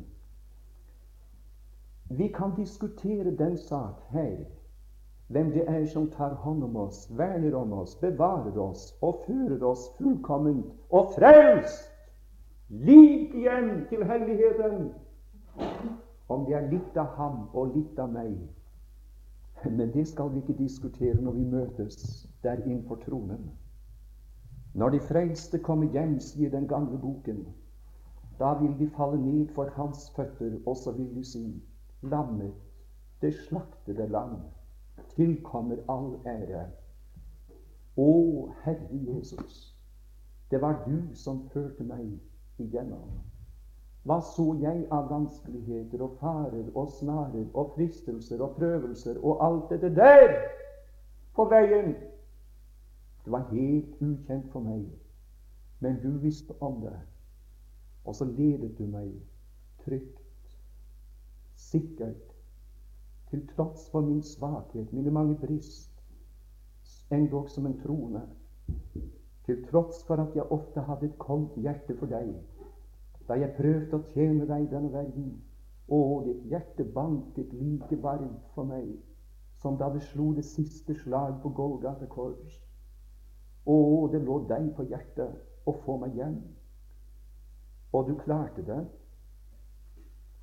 Vi 2.11 2.29
kan 2.29 2.55
diskutere 2.57 3.37
den 3.37 3.57
sak 3.59 4.01
her 4.11 4.45
hvem 5.29 5.51
det 5.53 5.65
er 5.69 5.87
som 5.87 6.11
tar 6.11 6.35
hånd 6.35 6.65
om 6.65 6.77
oss, 6.77 7.07
verner 7.19 7.55
om 7.57 7.73
oss, 7.73 7.97
bevarer 8.01 8.57
oss 8.59 8.95
og 9.03 9.25
fører 9.27 9.65
oss 9.65 9.91
fullkomment 9.99 10.73
og 10.91 11.13
frelst 11.17 11.98
lik 12.69 13.35
igjen 13.35 13.87
til 13.89 14.05
helligheten. 14.05 14.93
Om 16.29 16.45
det 16.47 16.55
er 16.55 16.71
litt 16.71 16.97
av 16.97 17.15
ham 17.17 17.39
og 17.57 17.77
litt 17.77 17.99
av 17.99 18.13
meg. 18.13 18.35
Men 19.65 19.93
det 19.95 20.07
skal 20.09 20.31
vi 20.35 20.43
ikke 20.43 20.59
diskutere 20.59 21.21
når 21.21 21.33
vi 21.39 21.45
møtes 21.45 22.29
der 22.43 22.61
innenfor 22.65 23.01
tronen. 23.07 23.49
Når 24.75 24.91
de 24.91 25.01
frelste 25.01 25.59
kommer 25.59 25.89
hjem, 25.93 26.19
sier 26.21 26.51
den 26.51 26.69
gamle 26.69 26.99
boken, 26.99 27.47
da 28.39 28.53
vil 28.61 28.77
de 28.79 28.87
falle 28.95 29.19
ned 29.19 29.49
for 29.55 29.73
hans 29.75 30.11
føtter, 30.17 30.61
og 30.67 30.77
så 30.77 30.93
vil 30.93 31.09
de 31.17 31.25
si, 31.25 31.43
lammet, 32.03 32.55
det 33.23 33.35
slaktede 33.35 34.07
lam 34.07 34.37
tilkommer 35.17 35.81
all 35.91 36.15
ære. 36.27 36.69
Å, 37.99 38.11
Herre 38.63 39.01
Jesus, 39.09 39.75
det 40.51 40.61
var 40.63 40.85
du 40.87 41.15
som 41.19 41.49
førte 41.53 41.83
meg 41.87 42.13
igjennom. 42.59 43.09
Hva 44.09 44.21
så 44.25 44.55
jeg 44.63 44.87
av 44.95 45.11
vanskeligheter 45.11 46.03
og 46.05 46.15
farer 46.21 46.69
og 46.75 46.93
snarer 46.97 47.45
og 47.53 47.75
fristelser 47.75 48.41
og 48.41 48.55
prøvelser 48.57 49.19
og 49.21 49.43
alt 49.45 49.75
dette 49.75 49.91
der 49.97 50.33
på 51.37 51.45
veien? 51.51 51.93
Det 53.25 53.35
var 53.35 53.51
helt 53.51 53.99
ukjent 54.01 54.49
for 54.53 54.65
meg, 54.65 54.87
men 55.85 55.99
du 56.01 56.15
visste 56.23 56.57
om 56.65 56.81
det. 56.81 56.97
Og 58.09 58.17
så 58.17 58.25
ledet 58.25 58.79
du 58.79 58.87
meg 58.89 59.11
trygt, 59.85 60.57
sikkert 61.59 62.33
til 63.29 63.45
tross 63.53 63.91
for 63.93 64.01
min 64.01 64.23
svakhet, 64.23 64.93
mine 64.93 65.13
mange 65.13 65.37
brist, 65.37 65.93
endog 67.13 67.51
som 67.51 67.67
en 67.67 67.77
trone, 67.83 68.23
til 69.49 69.65
tross 69.65 70.03
for 70.05 70.21
at 70.21 70.35
jeg 70.37 70.53
ofte 70.53 70.85
hadde 70.85 71.09
et 71.09 71.19
koldt 71.19 71.55
hjerte 71.57 71.97
for 71.97 72.11
deg, 72.13 72.35
da 73.29 73.37
jeg 73.41 73.55
prøvde 73.57 73.97
å 73.97 74.09
tjene 74.13 74.49
deg 74.49 74.69
denne 74.73 74.93
verden, 74.93 75.37
Å, 75.89 75.99
ditt 76.21 76.43
hjerte 76.53 76.85
banket 76.85 77.53
like 77.57 77.97
varmt 78.05 78.51
for 78.53 78.69
meg 78.69 78.91
som 79.63 79.79
da 79.81 79.89
det 79.89 80.03
slo 80.05 80.35
det 80.37 80.45
siste 80.45 80.93
slag 80.95 81.39
på 81.41 81.49
Golgata 81.57 82.05
kors. 82.13 82.59
Å, 83.65 83.77
det 84.13 84.21
lå 84.21 84.43
deg 84.51 84.69
på 84.77 84.85
hjertet 84.91 85.65
å 85.65 85.75
få 85.87 85.97
meg 86.03 86.21
hjem. 86.21 86.37
Og 87.97 88.11
du 88.11 88.15
klarte 88.21 88.67
det. 88.69 88.83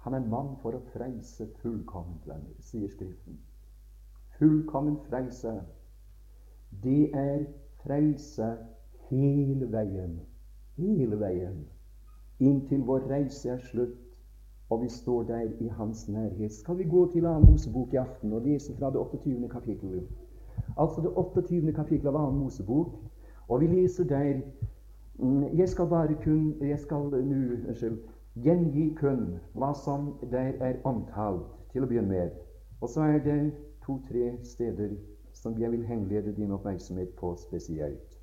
Han 0.01 0.17
er 0.17 0.25
mann 0.33 0.55
for 0.63 0.73
å 0.73 0.81
frelse 0.95 1.45
fullkomment, 1.61 2.25
venner, 2.25 2.57
sier 2.65 2.89
Skriften. 2.89 3.37
Fullkommen 4.39 4.97
frelse, 5.05 5.59
det 6.81 7.11
er 7.13 7.45
frelse 7.85 8.49
hele 9.15 9.71
veien. 9.71 10.19
Hele 10.77 11.19
veien. 11.19 11.63
Inntil 12.39 12.83
vår 12.83 13.07
reise 13.09 13.49
er 13.49 13.61
slutt, 13.69 14.01
og 14.69 14.81
vi 14.81 14.89
står 14.89 15.23
der 15.23 15.51
i 15.61 15.67
Hans 15.67 16.07
nærhet. 16.09 16.51
Skal 16.51 16.77
vi 16.77 16.83
gå 16.83 17.11
til 17.11 17.25
Annen 17.25 17.51
Mosebok 17.51 17.93
i 17.93 18.01
aften 18.01 18.33
og 18.33 18.41
lese 18.41 18.75
fra 18.75 18.89
det 18.91 18.99
28. 18.99 19.49
kapittelet? 19.49 20.07
Altså 20.77 21.01
det 21.01 21.11
28. 21.15 21.73
kapittelet 21.73 22.11
av 22.13 22.19
Annen 22.23 22.39
Mosebok. 22.43 22.95
Og 23.47 23.61
vi 23.61 23.67
leser 23.67 24.03
der 24.03 24.41
mm, 25.19 25.57
Jeg 25.57 25.69
skal 25.69 25.87
bare 25.87 26.15
kun 26.23 26.55
Jeg 26.61 26.79
skal 26.79 26.97
nå 26.97 27.17
Unnskyld 27.17 27.99
gjengi 28.43 28.89
kun 28.99 29.39
hva 29.55 29.71
som 29.73 30.07
der 30.31 30.57
er 30.59 30.81
omtalt, 30.83 31.45
til 31.71 31.85
å 31.85 31.87
begynne 31.87 32.11
med. 32.11 32.33
Og 32.81 32.89
så 32.91 33.05
er 33.07 33.21
det 33.23 33.53
to-tre 33.85 34.33
steder 34.43 34.91
som 35.33 35.55
jeg 35.59 35.71
vil 35.71 35.85
henlede 35.87 36.33
din 36.35 36.51
oppmerksomhet 36.51 37.13
på 37.19 37.35
spesielt. 37.39 38.14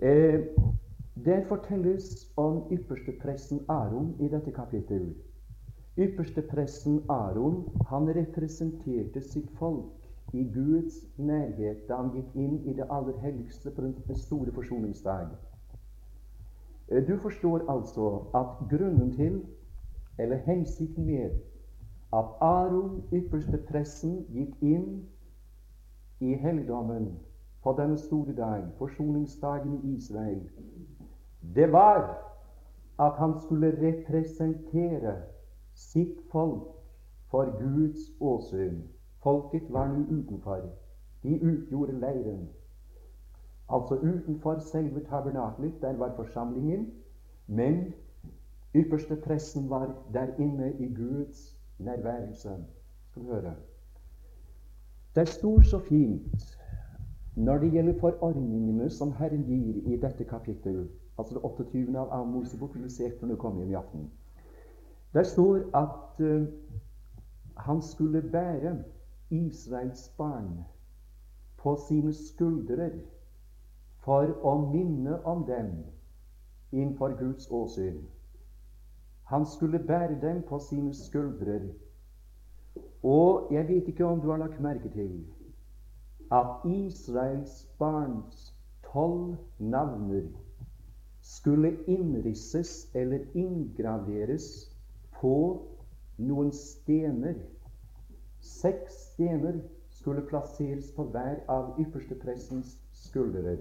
Eh, 0.00 0.40
der 1.24 1.44
fortelles 1.46 2.32
om 2.36 2.72
ypperstepresten 2.72 3.60
Aron 3.68 4.16
i 4.20 4.28
dette 4.28 4.50
kapittel. 4.50 5.14
Ypperstepresten 5.96 7.02
Aron 7.08 7.68
han 7.86 8.08
representerte 8.08 9.20
sitt 9.20 9.50
folk 9.58 9.84
i 10.32 10.44
Guds 10.54 11.18
nærhet 11.18 11.88
da 11.88 11.96
han 12.00 12.10
gikk 12.14 12.34
inn 12.34 12.54
i 12.64 12.72
det 12.72 12.86
aller 12.88 13.18
helligste 13.20 13.70
på 13.70 13.82
den 13.82 14.16
store 14.16 14.52
forsoningsdag. 14.52 15.26
Eh, 16.88 17.06
du 17.08 17.18
forstår 17.18 17.68
altså 17.68 18.24
at 18.34 18.68
grunnen 18.70 19.12
til, 19.12 19.42
eller 20.18 20.36
hensikten 20.36 21.04
med, 21.06 21.30
at 22.12 22.24
Aron, 22.40 23.02
ypperste 23.12 23.60
pressen, 23.68 24.24
gikk 24.32 24.56
inn 24.62 25.04
i 26.20 26.34
helligdommen 26.34 27.12
på 27.62 27.74
denne 27.78 27.98
store 27.98 28.34
dag, 28.36 28.64
forsoningsdagen 28.78 29.80
i 29.84 29.94
Israel, 29.94 30.50
det 31.54 31.72
var 31.72 32.18
at 32.98 33.12
han 33.12 33.40
skulle 33.40 33.70
representere 33.82 35.16
sitt 35.74 36.18
folk 36.32 36.62
for 37.30 37.58
Guds 37.58 38.00
åsyn. 38.20 38.82
Folket 39.22 39.62
var 39.72 39.86
nå 39.86 40.04
utenfor. 40.18 40.60
De 41.22 41.38
utgjorde 41.42 42.00
leiren. 42.00 42.48
Altså 43.68 43.94
utenfor 43.94 44.58
selve 44.58 45.04
tabernaklet. 45.04 45.72
der 45.80 45.96
var 45.96 46.16
forsamlingen. 46.16 46.92
Men 47.46 47.94
ypperste 48.74 49.16
pressen 49.16 49.70
var 49.70 49.94
der 50.12 50.26
inne 50.38 50.72
i 50.78 50.94
Guds 50.94 51.58
nærværelse. 51.78 52.64
Skal 53.10 53.22
du 53.22 53.26
høre. 53.26 53.54
Det 55.14 55.28
står 55.28 55.60
så 55.60 55.78
fint 55.78 56.61
når 57.36 57.58
det 57.58 57.72
gjelder 57.72 58.00
forordningene 58.00 58.90
som 58.90 59.12
Herren 59.12 59.44
gir 59.44 59.92
i 59.92 59.96
dette 59.96 60.24
kapittel, 60.24 60.88
altså 61.18 61.34
det 61.34 61.44
28. 61.44 61.98
av 61.98 62.24
2. 62.24 62.24
Mosebok, 62.30 62.74
vil 62.74 62.84
du 62.84 62.88
se 62.88 63.12
når 63.20 63.28
du 63.28 63.36
kommer 63.36 63.62
hjem 63.62 63.70
i 63.70 63.74
aften. 63.74 64.10
Der 65.14 65.22
står 65.22 65.64
at 65.76 66.20
uh, 66.20 66.46
han 67.56 67.82
skulle 67.82 68.22
bære 68.22 68.84
Israels 69.30 70.08
barn 70.18 70.64
på 71.56 71.76
sine 71.88 72.12
skuldre 72.12 72.90
for 74.04 74.32
å 74.42 74.54
minne 74.72 75.20
om 75.24 75.44
dem 75.46 75.70
innenfor 76.72 77.16
Guds 77.18 77.48
åsyn. 77.50 78.02
Han 79.24 79.46
skulle 79.46 79.78
bære 79.78 80.20
dem 80.20 80.42
på 80.48 80.58
sine 80.58 80.94
skuldre. 80.94 81.60
Og 83.02 83.52
jeg 83.52 83.68
vet 83.68 83.88
ikke 83.88 84.04
om 84.04 84.20
du 84.20 84.30
har 84.30 84.36
lagt 84.36 84.60
merke 84.60 84.88
til 84.92 85.24
at 86.32 86.64
Israels 86.64 87.68
barns 87.78 88.54
tolv 88.92 89.36
navner 89.58 90.28
skulle 91.20 91.76
innrisses 91.86 92.90
eller 92.94 93.26
inngraveres 93.34 94.48
på 95.20 95.36
noen 96.18 96.50
stener. 96.56 97.36
Seks 98.40 98.96
stener 99.12 99.60
skulle 99.90 100.24
plasseres 100.26 100.90
på 100.96 101.04
hver 101.12 101.44
av 101.52 101.76
ypperste 101.80 102.16
prestens 102.24 102.74
skuldre. 103.04 103.58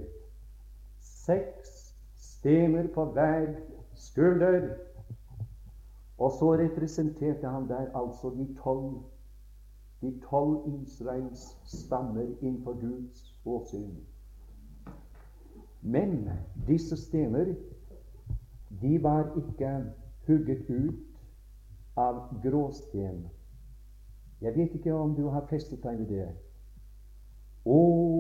Seks 0.99 1.93
stener 2.17 2.88
på 2.95 3.05
hver 3.13 3.53
skulder. 3.95 4.71
Og 6.17 6.31
så 6.39 6.55
representerte 6.63 7.47
han 7.47 7.67
der 7.69 7.91
altså 7.97 8.31
de 8.38 8.47
tolv 8.63 9.01
de 10.01 10.19
tolv 10.29 10.81
Israels 10.81 11.57
stammer 11.63 12.27
innenfor 12.41 12.73
Guds 12.81 13.35
åsyn. 13.45 13.97
Men 15.81 16.29
disse 16.67 16.97
stener 16.97 17.55
de 18.81 19.03
var 19.03 19.33
ikke 19.37 19.85
hugget 20.27 20.69
ut 20.69 20.93
av 21.97 22.41
gråsten. 22.43 23.27
Jeg 24.41 24.55
vet 24.55 24.73
ikke 24.73 24.93
om 24.93 25.15
du 25.15 25.27
har 25.29 25.45
festet 25.49 25.83
deg 25.83 25.99
ved 25.99 26.07
det. 26.07 26.29
Å, 27.65 27.79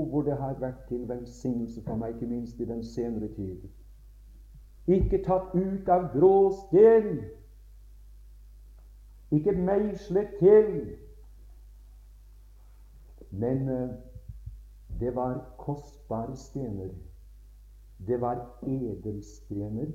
hvor 0.09 0.25
det 0.25 0.37
har 0.37 0.59
vært 0.61 0.83
til 0.89 1.07
velsignelse 1.09 1.81
for 1.81 1.97
meg, 1.97 2.13
ikke 2.13 2.29
minst 2.29 2.59
i 2.61 2.67
den 2.69 2.83
senere 2.85 3.31
tid. 3.33 3.63
Ikke 4.87 5.21
tatt 5.25 5.55
ut 5.55 5.89
av 5.89 6.11
gråsten, 6.13 7.23
ikke 9.31 9.55
meislet 9.57 10.37
til. 10.39 10.75
Men 13.31 13.69
uh, 13.69 13.89
det 14.99 15.15
var 15.15 15.55
kostbare 15.57 16.35
stener. 16.37 16.89
Det 18.07 18.21
var 18.21 18.59
edelstener, 18.63 19.91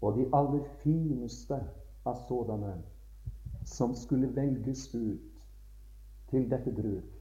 og 0.00 0.18
de 0.18 0.26
aller 0.34 0.64
fineste 0.82 1.58
av 2.04 2.16
sådanne 2.28 2.74
som 3.64 3.94
skulle 3.94 4.36
velges 4.36 4.94
ut 4.94 5.44
til 6.30 6.48
dette 6.50 6.72
bruk. 6.74 7.12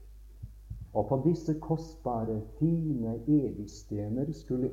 Og 0.94 1.08
på 1.08 1.22
disse 1.26 1.54
kostbare, 1.60 2.42
fine 2.60 3.14
edelstener 3.28 4.32
skulle, 4.32 4.72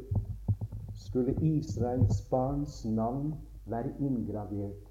skulle 0.95 1.37
Israels 1.43 2.23
barns 2.31 2.85
navn 2.85 3.35
være 3.67 3.93
inngravert. 4.01 4.89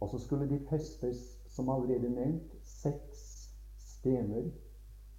Og 0.00 0.08
så 0.08 0.18
skulle 0.18 0.48
de 0.48 0.60
festes, 0.70 1.42
som 1.48 1.68
allerede 1.68 2.10
nevnt, 2.10 2.54
seks 2.62 3.27
stener 3.98 4.50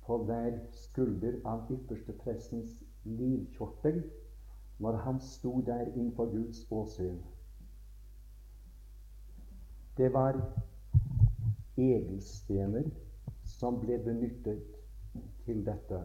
på 0.06 0.18
hver 0.24 0.58
skulder 0.72 1.40
av 1.46 1.68
ypperste 1.74 2.14
prestens 2.24 2.78
livkjortel 3.04 4.02
når 4.80 4.96
han 5.06 5.20
sto 5.20 5.62
der 5.62 5.86
innenfor 5.96 6.32
Guds 6.32 6.66
åsyn. 6.72 7.20
Det 9.98 10.14
var 10.14 10.40
edelstener 11.78 12.88
som 13.44 13.80
ble 13.80 13.98
benyttet 14.04 14.64
til 15.46 15.66
dette. 15.66 16.00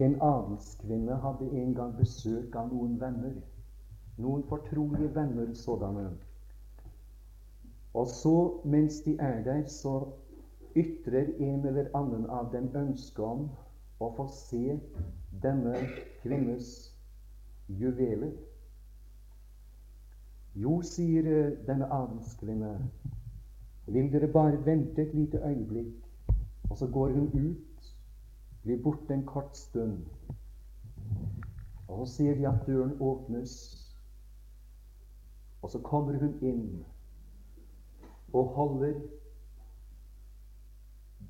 En 0.00 0.16
adelskvinne 0.22 1.16
hadde 1.22 1.48
en 1.62 1.74
gang 1.74 1.96
besøk 1.96 2.56
av 2.58 2.68
noen 2.74 3.00
venner. 3.00 3.40
Noen 4.18 4.42
fortrolige 4.50 5.14
venner 5.14 5.54
sådanne. 5.54 6.08
Og 7.94 8.08
så, 8.08 8.60
mens 8.64 9.00
de 9.00 9.16
er 9.20 9.42
der, 9.44 9.66
så 9.66 10.06
ytrer 10.76 11.24
en 11.38 11.66
eller 11.66 11.86
annen 11.94 12.26
av 12.26 12.50
dem 12.52 12.70
ønske 12.74 13.22
om 13.22 13.44
å 14.02 14.08
få 14.16 14.26
se 14.34 14.78
denne 15.42 15.76
kvinnes 16.22 16.70
juveler. 17.68 18.32
Jo, 20.58 20.80
sier 20.86 21.26
eh, 21.26 21.52
denne 21.66 21.86
adelskvinne, 21.94 22.72
vil 23.86 24.10
dere 24.10 24.30
bare 24.32 24.58
vente 24.66 25.02
et 25.02 25.14
lite 25.14 25.42
øyeblikk? 25.46 25.94
Og 26.70 26.78
så 26.78 26.88
går 26.90 27.14
hun 27.14 27.30
ut, 27.34 27.92
blir 28.62 28.82
borte 28.82 29.14
en 29.14 29.26
kort 29.26 29.56
stund. 29.56 30.02
Og 31.86 32.02
så 32.02 32.06
ser 32.14 32.34
de 32.34 32.48
at 32.48 32.66
døren 32.66 32.96
åpnes, 33.00 33.54
og 35.62 35.70
så 35.70 35.78
kommer 35.78 36.18
hun 36.18 36.34
inn 36.42 36.66
og 38.34 38.44
holder 38.44 38.94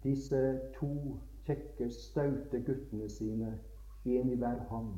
disse 0.02 0.60
to 0.78 1.16
kjekke, 1.44 1.90
staute 1.90 2.60
guttene 2.66 3.08
sine, 3.08 3.58
én 4.06 4.30
i 4.32 4.36
hver 4.36 4.58
hånd. 4.68 4.92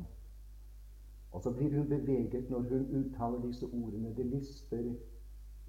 Og 1.31 1.41
så 1.41 1.51
blir 1.53 1.77
hun 1.77 1.89
beveget 1.89 2.49
når 2.49 2.59
hun 2.59 2.87
uttaler 2.99 3.41
disse 3.41 3.65
ordene. 3.65 4.15
Det 4.15 4.25
lister 4.25 4.93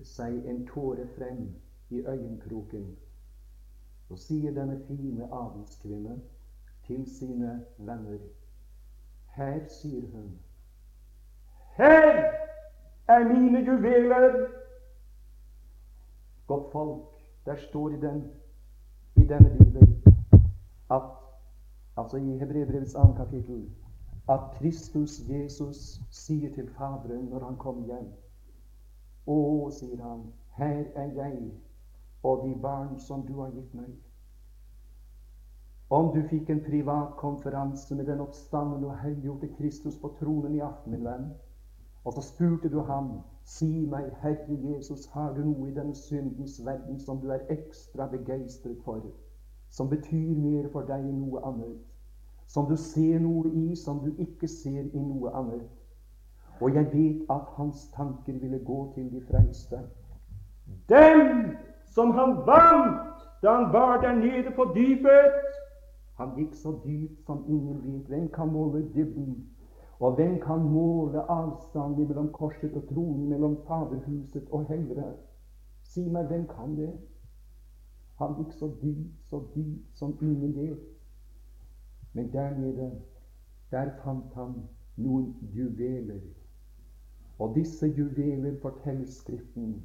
seg 0.02 0.46
en 0.46 0.66
tåre 0.66 1.06
frem 1.16 1.48
i 1.90 2.00
øyenkroken. 2.06 2.96
Så 4.08 4.16
sier 4.16 4.54
denne 4.54 4.78
fine 4.86 5.26
adelskvinne 5.34 6.20
til 6.86 7.06
sine 7.18 7.64
venner 7.78 8.18
Her, 9.34 9.66
sier 9.68 10.06
hun, 10.12 10.38
her 11.76 12.32
er 13.08 13.28
mine 13.28 13.58
juveler! 13.66 14.57
Godt 16.48 16.72
folk, 16.72 17.02
der 17.46 17.56
står 17.56 17.88
i, 17.88 18.00
den, 18.00 18.22
i 19.16 19.26
denne 19.28 19.50
bibelen 19.58 20.02
at 20.90 21.02
altså 21.96 22.16
i 22.16 22.38
Hebrebrevets 22.38 22.94
annet 22.94 23.16
kapittel 23.16 23.70
at 24.28 24.40
Kristus 24.58 25.20
Jesus 25.28 26.00
sier 26.10 26.54
til 26.54 26.68
Faderen 26.76 27.24
når 27.30 27.44
han 27.44 27.56
kommer 27.56 27.86
hjem 27.88 28.10
Å, 29.28 29.38
sier 29.72 30.02
han, 30.02 30.26
her 30.56 30.84
er 30.96 31.12
jeg 31.16 31.38
og 32.22 32.44
de 32.46 32.54
barn 32.62 32.98
som 33.00 33.26
du 33.26 33.34
har 33.40 33.50
gitt 33.54 33.74
meg. 33.76 33.90
Om 35.90 36.10
du 36.14 36.22
fikk 36.28 36.50
en 36.50 36.64
privat 36.64 37.12
konferanse 37.20 37.96
med 37.96 38.08
den 38.08 38.20
oppstandende 38.20 38.88
og 38.88 38.98
helliggjorte 39.02 39.48
Kristus 39.58 39.96
på 40.00 40.10
tronen 40.18 40.56
i 40.56 40.64
aften, 40.64 40.92
min 40.92 41.04
venn, 41.04 41.28
og 42.04 42.16
så 42.16 42.24
spurte 42.24 42.72
du 42.72 42.80
ham, 42.88 43.18
si 43.48 43.68
meg, 43.88 44.10
Herre 44.22 44.58
Jesus, 44.68 45.06
har 45.14 45.32
du 45.34 45.42
noe 45.46 45.70
i 45.70 45.74
den 45.74 45.94
syndens 45.96 46.58
verden 46.66 47.00
som 47.00 47.20
du 47.22 47.30
er 47.32 47.46
ekstra 47.54 48.08
begeistret 48.12 48.76
for, 48.84 49.04
som 49.70 49.88
betyr 49.88 50.34
mer 50.36 50.68
for 50.72 50.88
deg 50.88 51.06
enn 51.08 51.22
noe 51.24 51.44
annet? 51.48 51.78
som 52.48 52.66
du 52.66 52.76
ser 52.76 53.20
noe 53.20 53.50
i 53.52 53.76
som 53.76 54.00
du 54.04 54.12
ikke 54.22 54.48
ser 54.48 54.80
i 54.80 55.02
noe 55.02 55.32
annet. 55.36 55.68
Og 56.60 56.74
jeg 56.74 56.88
vet 56.92 57.26
at 57.30 57.50
hans 57.58 57.86
tanker 57.94 58.38
ville 58.40 58.58
gå 58.64 58.78
til 58.94 59.10
de 59.12 59.20
frelste. 59.28 59.82
Dem 60.88 61.56
som 61.94 62.10
han 62.16 62.36
vant 62.48 63.04
da 63.42 63.52
han 63.54 63.72
var 63.72 64.00
der 64.00 64.16
nede 64.16 64.50
på 64.56 64.64
dypet. 64.74 65.36
Han 66.18 66.32
gikk 66.36 66.56
så 66.56 66.72
dypt 66.84 67.20
som 67.26 67.44
ingen 67.48 67.84
vet. 67.84 68.08
Hvem 68.08 68.28
kan 68.34 68.52
måle 68.52 68.82
dybden? 68.94 69.44
Og 70.00 70.14
hvem 70.14 70.40
kan 70.40 70.58
måle 70.58 71.22
avstanden 71.30 72.08
mellom 72.08 72.32
korset 72.32 72.74
og 72.74 72.88
tronen, 72.88 73.28
mellom 73.28 73.56
Faderhuset 73.66 74.48
og 74.50 74.66
hellere? 74.68 75.12
Si 75.82 76.04
meg, 76.08 76.26
hvem 76.26 76.46
kan 76.46 76.76
det? 76.76 76.92
Han 78.18 78.36
gikk 78.38 78.52
så 78.54 78.68
dypt, 78.82 79.24
så 79.30 79.42
dypt 79.54 79.98
som 79.98 80.18
ingen 80.22 80.54
vet. 80.56 80.84
Men 82.14 82.32
der 82.32 82.54
nede, 82.58 82.90
der 83.70 83.90
fant 84.04 84.34
han 84.34 84.54
noen 84.96 85.34
juveler. 85.54 86.22
Og 87.38 87.54
disse 87.54 87.86
juveler, 87.86 88.54
forteller 88.62 89.06
Skriften, 89.06 89.82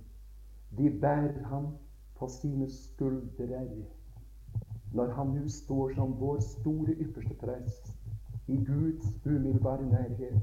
de 0.78 0.90
bærer 1.02 1.44
han 1.50 1.68
på 2.16 2.28
sine 2.28 2.70
skuldre 2.70 3.66
når 4.94 5.08
han 5.18 5.28
nå 5.34 5.50
står 5.50 5.94
som 5.98 6.14
vår 6.20 6.40
store 6.46 6.94
ypperste 7.02 7.34
prest 7.42 7.93
i 8.48 8.56
Guds 8.56 9.26
umiddelbare 9.26 9.86
nærhet. 9.86 10.42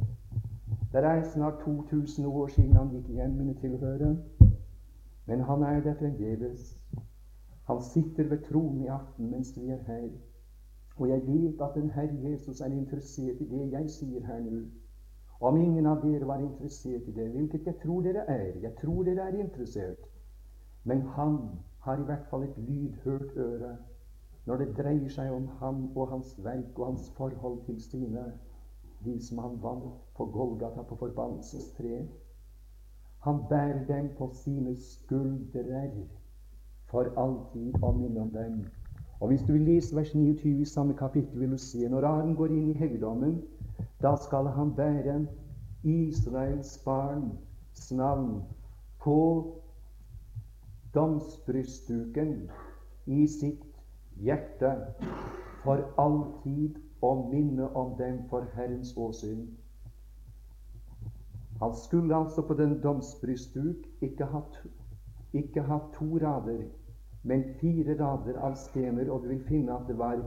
Det 0.92 1.04
er 1.04 1.22
snart 1.22 1.54
2000 1.64 2.26
år 2.26 2.46
siden 2.46 2.76
han 2.76 2.88
gikk 2.90 3.08
hjem, 3.08 3.30
mine 3.30 3.54
tilhørere. 3.54 4.16
Men 5.26 5.40
han 5.40 5.62
er 5.62 5.80
der 5.80 5.94
fremdeles. 5.94 6.78
Han 7.64 7.82
sitter 7.82 8.28
ved 8.28 8.38
tronen 8.48 8.82
i 8.82 8.86
aften 8.86 9.30
mens 9.30 9.56
vi 9.56 9.68
er 9.68 9.82
her. 9.86 10.08
Og 10.96 11.08
jeg 11.08 11.22
vet 11.26 11.60
at 11.60 11.74
den 11.74 11.90
Herre 11.90 12.30
Jesus 12.30 12.60
er 12.60 12.66
interessert 12.66 13.40
i 13.40 13.48
det 13.48 13.72
jeg 13.72 13.90
sier 13.90 14.26
her 14.26 14.40
nå. 14.40 14.60
Om 15.40 15.56
ingen 15.56 15.86
av 15.86 16.02
dere 16.02 16.26
var 16.26 16.38
interessert 16.38 17.06
i 17.08 17.12
det, 17.12 17.28
hvilket 17.30 17.66
jeg 17.66 17.76
tror 17.82 18.00
dere 18.00 18.24
er 18.28 18.58
Jeg 18.62 18.74
tror 18.82 19.02
dere 19.02 19.28
er 19.28 19.38
interessert. 19.38 20.08
Men 20.84 21.02
han 21.02 21.38
har 21.80 21.98
i 21.98 22.04
hvert 22.04 22.26
fall 22.30 22.42
et 22.42 22.58
lydhørt 22.58 23.36
øre 23.36 23.76
når 24.50 24.56
det 24.56 24.72
dreier 24.74 25.10
seg 25.14 25.30
om 25.30 25.44
ham 25.60 25.82
og 25.94 26.08
hans 26.10 26.32
verk 26.42 26.78
og 26.78 26.88
hans 26.88 27.04
forhold 27.14 27.60
til 27.68 27.76
sine, 27.82 28.24
de 29.04 29.12
som 29.22 29.38
han 29.38 29.60
vant 29.62 29.92
på 30.16 30.24
Golgata 30.34 30.82
på 30.88 30.96
forbannelsestreet. 30.98 32.08
Han 33.22 33.38
bærer 33.48 33.84
dem 33.86 34.08
på 34.18 34.30
sine 34.34 34.74
skuldre 34.76 35.90
for 36.90 37.12
alltid 37.16 37.78
og 37.82 38.00
minner 38.00 38.22
om 38.22 38.30
dem. 38.30 38.66
Og 39.20 39.28
Hvis 39.28 39.46
du 39.46 39.52
vil 39.52 39.62
lese 39.62 39.96
vers 39.96 40.14
29 40.14 40.60
i 40.60 40.64
samme 40.64 40.94
kapittel, 40.94 41.40
vil 41.40 41.50
du 41.50 41.58
se 41.58 41.88
når 41.88 42.04
Aron 42.04 42.34
går 42.34 42.46
inn 42.46 42.68
i 42.70 42.78
helligdommen, 42.82 43.42
da 44.02 44.16
skal 44.16 44.46
han 44.46 44.74
bære 44.74 45.26
Israels 45.84 46.78
barns 46.84 47.92
navn 47.92 48.42
på 48.98 49.46
domsbrystduken 50.94 52.50
i 53.06 53.26
sitt 53.26 53.69
hjerte 54.20 54.72
for 55.64 55.84
all 56.00 56.20
tid 56.44 56.76
å 57.02 57.14
minne 57.30 57.68
om 57.76 57.94
dem 57.98 58.22
for 58.30 58.48
Herrens 58.54 58.92
åsyn. 58.96 59.46
Han 61.60 61.74
skulle 61.76 62.16
altså 62.16 62.42
på 62.48 62.56
den 62.56 62.78
domsbrystduk 62.82 63.88
ikke 64.04 64.28
ha, 64.32 64.44
ikke 65.36 65.64
ha 65.68 65.80
to 65.96 66.16
rader 66.22 66.62
men 67.22 67.44
fire 67.60 67.94
rader 67.98 68.38
av 68.40 68.54
stener, 68.56 69.10
og 69.10 69.22
du 69.22 69.28
vil 69.28 69.42
finne 69.48 69.74
at 69.74 69.88
det 69.88 69.98
var 69.98 70.22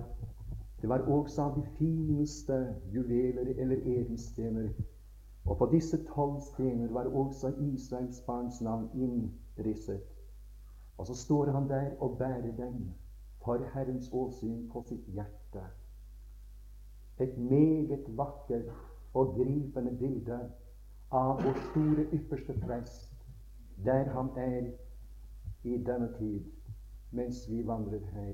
det 0.81 0.89
var 0.89 1.05
også 1.07 1.41
av 1.41 1.53
de 1.55 1.63
fineste 1.77 2.57
juveler 2.91 3.53
eller 3.55 3.77
edelstener. 3.87 4.67
Og 5.45 5.57
på 5.57 5.69
disse 5.71 5.97
tolv 6.09 6.41
stener 6.43 6.91
var 6.91 7.07
også 7.07 7.53
Israels 7.71 8.19
barns 8.27 8.59
navn 8.61 8.89
innrisset. 8.93 10.03
Og 10.97 11.07
så 11.07 11.15
står 11.15 11.51
han 11.55 11.69
der 11.69 11.95
og 11.99 12.17
bærer 12.17 12.51
dem 12.57 12.91
for 13.43 13.57
Herrens 13.73 14.09
åsyn 14.13 14.69
på 14.71 14.83
sitt 14.87 15.07
hjerte. 15.15 15.63
Et 17.19 17.37
meget 17.37 18.05
vakkert 18.17 18.71
og 19.13 19.35
gripende 19.35 19.93
bilde 19.99 20.39
av 21.11 21.43
vår 21.43 21.59
store 21.69 22.07
ypperste 22.17 22.55
prest, 22.63 23.13
der 23.85 24.09
han 24.15 24.31
er 24.37 24.71
i 25.63 25.77
denne 25.77 26.09
tid 26.17 26.49
mens 27.11 27.43
vi 27.49 27.61
vandrer 27.67 28.05
her. 28.13 28.33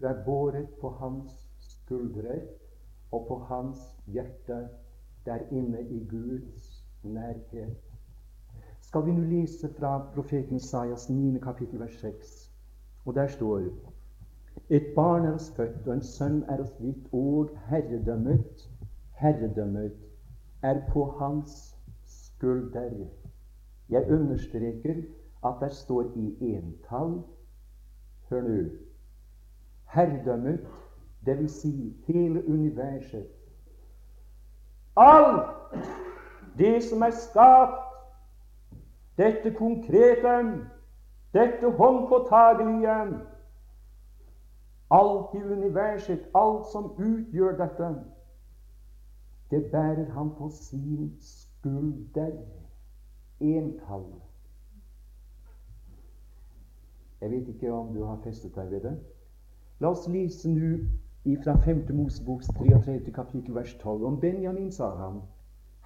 Du 0.00 0.06
er 0.06 0.24
båret 0.24 0.68
på 0.80 0.88
hans 0.88 1.32
skuldre 1.58 2.40
og 3.12 3.26
på 3.28 3.38
hans 3.50 3.82
hjerte 4.06 4.68
der 5.26 5.44
inne 5.50 5.82
i 5.82 6.06
Guds 6.10 6.84
nærhet. 7.02 7.76
Skal 8.80 9.06
vi 9.06 9.12
nå 9.12 9.22
lese 9.28 9.68
fra 9.78 9.92
profeten 10.14 10.56
Isaias 10.56 11.10
9. 11.10 11.38
kapittel 11.42 11.80
vers 11.80 12.00
6. 12.00 12.32
Og 13.04 13.14
der 13.14 13.28
står 13.28 13.60
Et 14.70 14.94
barn 14.96 15.24
er 15.24 15.34
oss 15.34 15.50
født, 15.56 15.86
og 15.86 15.94
en 15.94 16.02
sønn 16.02 16.42
er 16.48 16.62
oss 16.62 16.72
gitt, 16.80 17.08
og 17.12 17.50
herredømmet, 17.68 18.68
herredømmet 19.20 19.92
er 20.62 20.80
på 20.92 21.04
hans 21.18 21.76
skulder. 22.06 22.90
Jeg 23.88 24.10
understreker 24.10 25.02
at 25.44 25.54
det 25.60 25.72
står 25.72 26.12
i 26.16 26.54
entall 26.54 27.22
Hør 28.30 28.40
nå. 28.40 28.58
Herredømmet, 29.92 30.66
dvs. 31.26 31.52
Si 31.60 31.96
hele 32.06 32.48
universet. 32.48 33.26
Alt 34.96 35.76
det 36.58 36.82
som 36.84 37.02
er 37.02 37.10
skapt, 37.10 37.82
dette 39.18 39.52
konkrete, 39.54 40.38
dette 41.34 41.70
håndpåtagelige, 41.70 43.18
alt 44.92 45.34
i 45.34 45.42
universet, 45.42 46.28
alt 46.34 46.66
som 46.72 46.90
utgjør 46.98 47.56
dette, 47.56 47.94
det 49.50 49.64
bærer 49.72 50.10
han 50.10 50.30
på 50.38 50.48
sin 50.48 51.12
skulder. 51.20 52.32
Entall. 53.40 54.04
Jeg 57.20 57.30
vet 57.30 57.48
ikke 57.48 57.72
om 57.72 57.94
du 57.94 58.04
har 58.04 58.20
festet 58.24 58.54
deg 58.54 58.70
ved 58.70 58.80
det. 58.80 58.92
La 59.80 59.90
oss 59.90 60.06
lese 60.08 60.50
nå 60.50 61.34
fra 61.44 61.56
5. 61.64 61.84
Moseboks 61.94 62.48
33. 62.58 63.12
kapittel 63.12 63.54
vers 63.54 63.74
12. 63.82 64.06
Om 64.06 64.20
Benjamin 64.20 64.72
sa 64.72 64.88
han, 64.96 65.20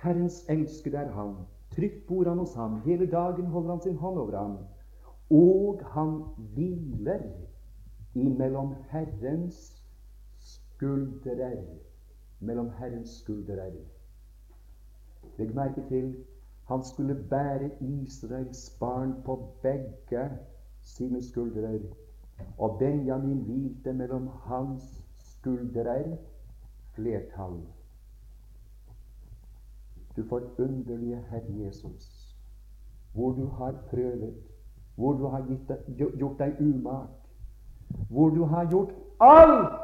Herrens 0.03 0.45
elskede 0.49 0.99
er 0.99 1.13
han. 1.13 1.35
Trygt 1.71 2.07
bor 2.07 2.29
han 2.29 2.39
hos 2.39 2.55
ham. 2.55 2.81
Hele 2.85 3.07
dagen 3.11 3.47
holder 3.47 3.71
han 3.71 3.83
sin 3.83 3.97
hånd 3.97 4.19
over 4.19 4.39
ham. 4.39 4.57
Og 5.31 5.81
han 5.95 6.23
hviler 6.55 7.23
imellom 8.17 8.75
Herrens 8.91 9.83
skuldrer. 10.39 11.61
Mellom 12.41 12.71
Herrens 12.79 13.19
skuldrer. 13.21 13.77
Legg 15.39 15.55
merke 15.55 15.85
til 15.89 16.15
han 16.67 16.85
skulle 16.85 17.15
bære 17.31 17.71
Israels 17.81 18.77
barn 18.81 19.23
på 19.25 19.55
begge 19.63 20.31
sine 20.83 21.23
skuldre, 21.23 21.81
og 22.59 22.79
Benjamin 22.79 23.43
hvilte 23.43 23.93
mellom 23.93 24.27
hans 24.27 25.05
skuldre 25.19 26.19
flertall. 26.95 27.61
Du 30.17 30.25
forunderlige 30.29 31.23
Herre 31.31 31.65
Jesus, 31.65 32.37
hvor 33.13 33.33
du 33.33 33.47
har 33.47 33.73
prøvet, 33.91 34.35
hvor 34.95 35.13
du 35.13 35.27
har 35.27 35.47
deg, 35.69 35.79
gjort 36.19 36.39
deg 36.39 36.61
umak, 36.61 37.26
hvor 38.09 38.29
du 38.29 38.45
har 38.45 38.71
gjort 38.71 38.93
alt 39.21 39.83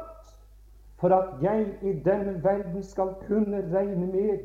for 0.95 1.09
at 1.09 1.41
jeg 1.41 1.77
i 1.81 1.93
denne 2.05 2.43
verden 2.43 2.83
skal 2.83 3.15
kunne 3.27 3.77
regne 3.77 4.07
med 4.07 4.39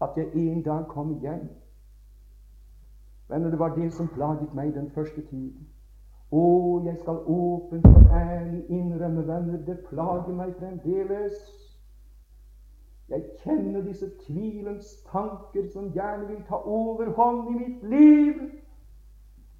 at 0.00 0.10
jeg 0.16 0.34
en 0.34 0.62
dag 0.62 0.84
kommer 0.88 1.20
hjem 1.20 1.48
Venner, 3.28 3.50
det 3.50 3.58
var 3.58 3.74
det 3.74 3.92
som 3.92 4.08
plaget 4.08 4.54
meg 4.54 4.74
den 4.74 4.90
første 4.90 5.22
tiden. 5.22 5.68
Å, 6.32 6.80
jeg 6.84 6.98
skal 7.00 7.20
åpent 7.26 7.86
og 7.86 8.10
ærlig 8.12 8.64
innrømme, 8.68 9.26
venner, 9.26 9.58
det 9.66 9.78
plager 9.88 10.34
meg 10.36 10.52
fremdeles. 10.58 11.38
Jeg 13.08 13.24
kjenner 13.40 13.80
disse 13.84 14.10
tvilens 14.26 14.90
tanker 15.08 15.64
som 15.72 15.88
gjerne 15.96 16.28
vil 16.28 16.42
ta 16.48 16.60
overhånd 16.60 17.50
i 17.54 17.56
mitt 17.58 17.88
liv. 17.88 18.44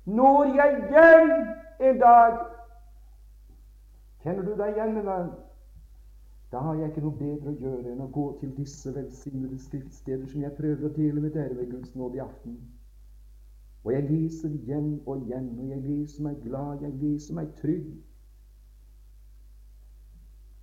Når 0.04 0.54
jeg 0.60 0.78
hjem 0.92 1.34
en 1.80 1.98
dag 1.98 2.38
Kjenner 4.22 4.42
du 4.46 4.52
deg 4.54 4.76
igjen, 4.76 5.00
venn? 5.06 5.32
Da 6.52 6.60
har 6.62 6.76
jeg 6.78 6.92
ikke 6.92 7.02
noe 7.02 7.18
bedre 7.18 7.50
å 7.50 7.58
gjøre 7.58 7.90
enn 7.90 8.04
å 8.04 8.10
gå 8.12 8.26
til 8.38 8.52
disse 8.54 8.92
velsignede 8.94 9.58
skriftsteder 9.58 10.28
som 10.30 10.44
jeg 10.44 10.54
prøver 10.58 10.86
å 10.86 10.92
dele 10.94 11.24
med 11.24 11.34
dere 11.34 11.56
ved 11.58 11.72
Guds 11.72 11.94
nåde 11.98 12.20
i 12.20 12.22
aften. 12.22 12.58
Og 13.82 13.90
jeg 13.96 14.06
leser 14.10 14.52
igjen 14.54 14.92
og 15.06 15.24
igjen, 15.24 15.48
og 15.58 15.72
jeg 15.72 15.82
leser 15.88 16.26
meg 16.28 16.38
glad, 16.44 16.84
jeg 16.84 16.94
leser 17.00 17.38
meg 17.40 17.50
trygg. 17.58 17.88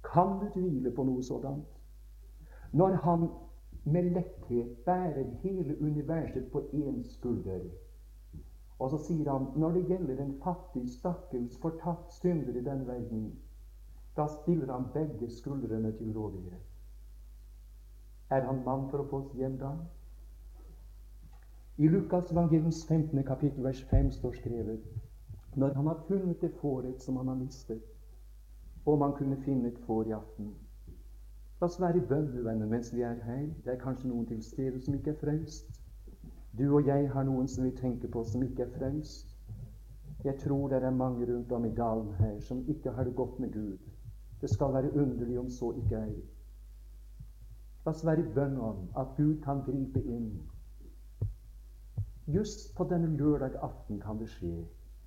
Kan 0.08 0.38
du 0.40 0.48
tvile 0.54 0.94
på 0.96 1.04
noe 1.10 1.26
sådant? 1.26 1.68
Når 2.72 2.96
han 3.04 3.28
med 3.84 4.12
letthet 4.14 4.78
bærer 4.86 5.26
hele 5.44 5.76
universet 5.82 6.52
på 6.52 6.62
én 6.74 7.04
skulder. 7.04 7.60
Og 8.80 8.92
så 8.92 8.98
sier 9.04 9.32
han 9.32 9.48
når 9.60 9.72
det 9.76 9.86
gjelder 9.90 10.22
en 10.24 10.36
fattig, 10.44 10.86
stakkels, 10.94 11.58
fortapt 11.62 12.14
synder 12.14 12.56
i 12.56 12.64
den 12.64 12.86
verden, 12.88 13.26
da 14.18 14.28
stiller 14.28 14.72
han 14.74 14.88
begge 14.94 15.30
skuldrene 15.32 15.92
til 15.98 16.14
rådighet. 16.16 16.66
Er 18.30 18.46
han 18.46 18.64
mann 18.66 18.88
for 18.90 19.04
å 19.04 19.08
få 19.10 19.22
oss 19.24 19.36
hjem 19.36 19.58
da? 19.60 19.74
I 21.78 21.88
Lukas 21.88 22.32
evangeliums 22.32 22.82
15. 22.88 23.24
kapittel 23.24 23.64
vers 23.64 23.84
5 23.92 24.12
står 24.12 24.34
skrevet 24.42 24.90
Når 25.56 25.74
han 25.74 25.88
har 25.88 26.02
funnet 26.08 26.42
det 26.42 26.52
fåret 26.62 27.02
som 27.02 27.18
han 27.18 27.28
har 27.28 27.40
mistet, 27.40 27.82
om 28.86 29.02
han 29.02 29.16
kunne 29.18 29.42
finne 29.44 29.68
et 29.68 29.80
får 29.88 30.08
i 30.08 30.18
aften 30.18 30.52
La 31.62 31.68
oss 31.68 31.80
være 31.82 31.98
i 31.98 32.06
bønn, 32.08 32.70
mens 32.70 32.94
vi 32.96 33.02
er 33.02 33.18
her. 33.24 33.48
Det 33.66 33.74
er 33.74 33.80
kanskje 33.80 34.08
noen 34.08 34.28
til 34.28 34.44
stede 34.44 34.80
som 34.82 34.94
ikke 34.96 35.12
er 35.12 35.18
frelst. 35.20 35.79
Du 36.58 36.76
og 36.76 36.88
jeg 36.88 37.10
har 37.14 37.24
noen 37.24 37.48
som 37.48 37.64
vi 37.64 37.72
tenker 37.78 38.10
på, 38.12 38.24
som 38.24 38.44
ikke 38.44 38.66
er 38.66 38.74
frelst. 38.78 39.36
Jeg 40.24 40.40
tror 40.40 40.68
det 40.68 40.84
er 40.84 40.90
mange 40.92 41.28
rundt 41.34 41.52
om 41.52 41.66
i 41.66 41.76
dalen 41.76 42.14
her 42.20 42.40
som 42.40 42.66
ikke 42.68 42.92
har 42.92 43.04
det 43.04 43.16
godt 43.16 43.40
med 43.40 43.54
Gud. 43.54 43.78
Det 44.42 44.50
skal 44.50 44.74
være 44.74 44.94
underlig 44.94 45.40
om 45.40 45.50
så 45.50 45.72
ikke 45.72 45.96
er. 45.96 46.16
La 47.86 47.92
oss 47.92 48.06
være 48.06 48.22
i 48.22 48.34
bønn 48.36 48.58
om 48.58 48.82
at 48.98 49.14
Gud 49.18 49.38
kan 49.44 49.62
gripe 49.66 50.02
inn. 50.04 50.28
Just 52.28 52.76
på 52.78 52.84
denne 52.84 53.18
lørdag 53.18 53.56
aften 53.62 54.00
kan 54.00 54.20
det 54.20 54.28
skje 54.30 54.52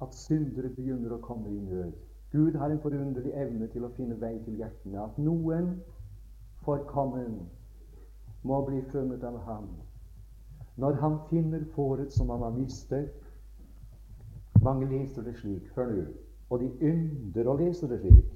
at 0.02 0.14
syndere 0.14 0.72
begynner 0.74 1.12
å 1.14 1.20
komme 1.22 1.52
i 1.52 1.60
nød. 1.60 1.92
Gud 2.32 2.56
har 2.58 2.72
en 2.72 2.80
forunderlig 2.80 3.34
evne 3.36 3.68
til 3.70 3.84
å 3.84 3.92
finne 3.96 4.16
vei 4.20 4.38
til 4.44 4.56
hjertene. 4.58 5.04
At 5.04 5.18
noen 5.18 5.74
forkommen 6.64 7.42
må 8.42 8.64
bli 8.66 8.80
funnet 8.90 9.24
av 9.28 9.38
ham. 9.46 9.68
Når 10.76 10.92
han 11.00 11.18
finner 11.30 11.64
fåret 11.74 12.12
som 12.12 12.30
han 12.30 12.42
har 12.42 12.50
mistet, 12.50 13.10
mange 14.62 14.86
leser 14.88 15.22
det 15.22 15.36
slik. 15.36 15.68
Hør 15.76 15.90
nå. 15.92 16.06
Og 16.50 16.60
de 16.60 16.70
ynder 16.84 17.48
å 17.48 17.56
lese 17.56 17.88
det 17.88 18.00
slik. 18.00 18.32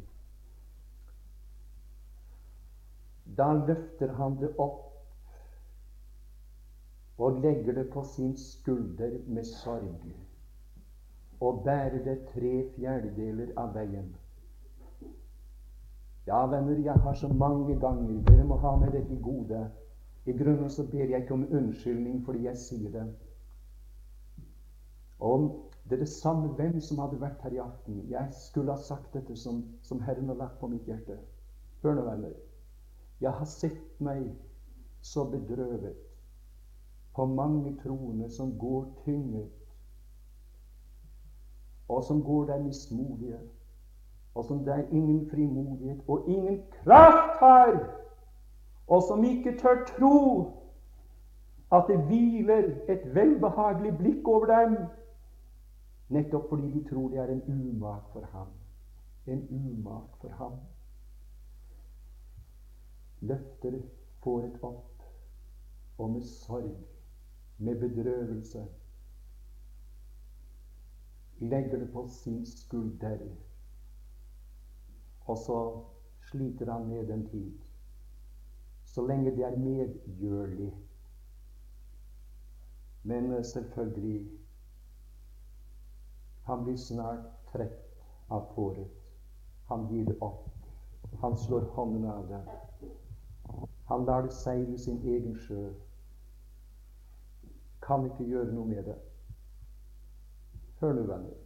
Da 3.36 3.52
løfter 3.52 4.12
han 4.16 4.36
det 4.40 4.52
opp 4.56 4.82
og 7.18 7.40
legger 7.40 7.74
det 7.76 7.88
på 7.92 8.04
sin 8.04 8.36
skulder 8.36 9.18
med 9.26 9.44
sorg 9.44 10.06
og 11.40 11.62
bærer 11.64 12.04
det 12.04 12.18
tre 12.32 12.52
fjerdedeler 12.76 13.52
av 13.60 13.74
veien. 13.76 14.14
Ja, 16.26 16.46
venner, 16.46 16.78
jeg 16.84 16.94
har 17.02 17.14
så 17.14 17.28
mange 17.28 17.76
ganger 17.80 18.22
Dere 18.28 18.44
må 18.44 18.56
ha 18.56 18.76
med 18.76 18.92
dette 18.92 19.16
gode. 19.22 19.66
I 20.26 20.32
grunnen 20.32 20.70
så 20.70 20.86
ber 20.90 21.04
jeg 21.06 21.22
ikke 21.22 21.34
om 21.34 21.46
unnskyldning 21.54 22.24
fordi 22.26 22.44
jeg 22.48 22.58
sier 22.58 22.90
det. 22.90 23.06
Om 25.20 25.46
det 25.84 25.92
er 25.92 26.02
det 26.02 26.08
samme 26.08 26.48
hvem 26.58 26.80
som 26.80 26.98
hadde 26.98 27.20
vært 27.20 27.42
her 27.46 27.54
i 27.54 27.62
aften. 27.62 28.00
Jeg 28.10 28.28
skulle 28.34 28.74
ha 28.74 28.82
sagt 28.82 29.14
dette 29.14 29.36
som, 29.38 29.62
som 29.82 30.00
Herren 30.02 30.28
har 30.28 30.40
lagt 30.40 30.58
på 30.60 30.66
mitt 30.66 30.88
hjerte. 30.90 31.20
Hør 31.82 31.94
nå, 31.94 32.02
venner. 32.08 32.34
Jeg 33.22 33.30
har 33.32 33.46
sett 33.48 34.00
meg 34.02 34.26
så 35.00 35.24
bedrøvet 35.30 35.94
på 37.16 37.26
mange 37.26 37.76
troende 37.82 38.26
som 38.30 38.50
går 38.58 38.88
tynget, 39.04 39.52
og 41.88 42.02
som 42.04 42.18
går 42.24 42.46
der 42.50 42.64
mismodige, 42.64 43.38
og 44.34 44.44
som 44.44 44.64
der 44.64 44.82
ingen 44.90 45.30
frimodighet 45.30 46.02
og 46.08 46.28
ingen 46.28 46.58
kraft 46.82 47.38
har, 47.40 47.78
og 48.86 49.02
som 49.02 49.24
ikke 49.24 49.56
tør 49.58 49.84
tro 49.86 50.18
at 51.74 51.88
det 51.88 51.98
hviler 52.06 52.68
et 52.88 53.14
velbehagelig 53.14 53.96
blikk 53.98 54.28
over 54.28 54.46
dem 54.46 54.76
Nettopp 56.08 56.48
fordi 56.48 56.70
de 56.70 56.88
tror 56.88 57.08
det 57.08 57.18
er 57.18 57.32
en 57.32 57.42
umak 57.48 58.02
for 58.12 58.26
ham. 58.32 58.48
En 59.26 59.48
umak 59.50 60.16
for 60.20 60.28
ham. 60.28 60.52
Løfter 63.20 63.80
får 64.22 64.44
et 64.44 64.58
opp, 64.62 65.02
og 65.98 66.10
med 66.10 66.22
sorg, 66.22 66.76
med 67.58 67.80
bedrøvelse, 67.80 68.66
legger 71.38 71.78
det 71.78 71.92
på 71.92 72.06
sin 72.08 72.46
skulder. 72.46 73.18
Og 75.26 75.38
så 75.38 75.58
sliter 76.20 76.72
han 76.72 76.86
med 76.88 77.10
en 77.10 77.26
tid, 77.26 77.65
så 78.96 79.06
lenge 79.06 79.34
det 79.36 79.44
er 79.44 79.56
medgjørlig. 79.60 80.72
Men 83.02 83.44
selvfølgelig 83.44 84.30
han 86.46 86.64
blir 86.64 86.76
snart 86.76 87.26
trett 87.52 87.98
av 88.30 88.46
fåret. 88.54 88.88
Han 89.68 89.84
gir 89.90 90.06
det 90.06 90.16
opp. 90.20 90.48
Han 91.20 91.36
slår 91.36 91.66
hånden 91.74 92.04
av 92.04 92.28
det. 92.28 92.40
Han 93.90 94.04
lar 94.04 94.22
det 94.22 94.32
seile 94.32 94.78
sin 94.78 95.02
egen 95.04 95.36
sjø. 95.44 95.72
Kan 97.82 98.06
ikke 98.08 98.30
gjøre 98.30 98.54
noe 98.54 98.70
med 98.70 98.88
det. 98.88 98.96
Hør 100.80 100.96
nå, 100.96 101.04
venner. 101.10 101.36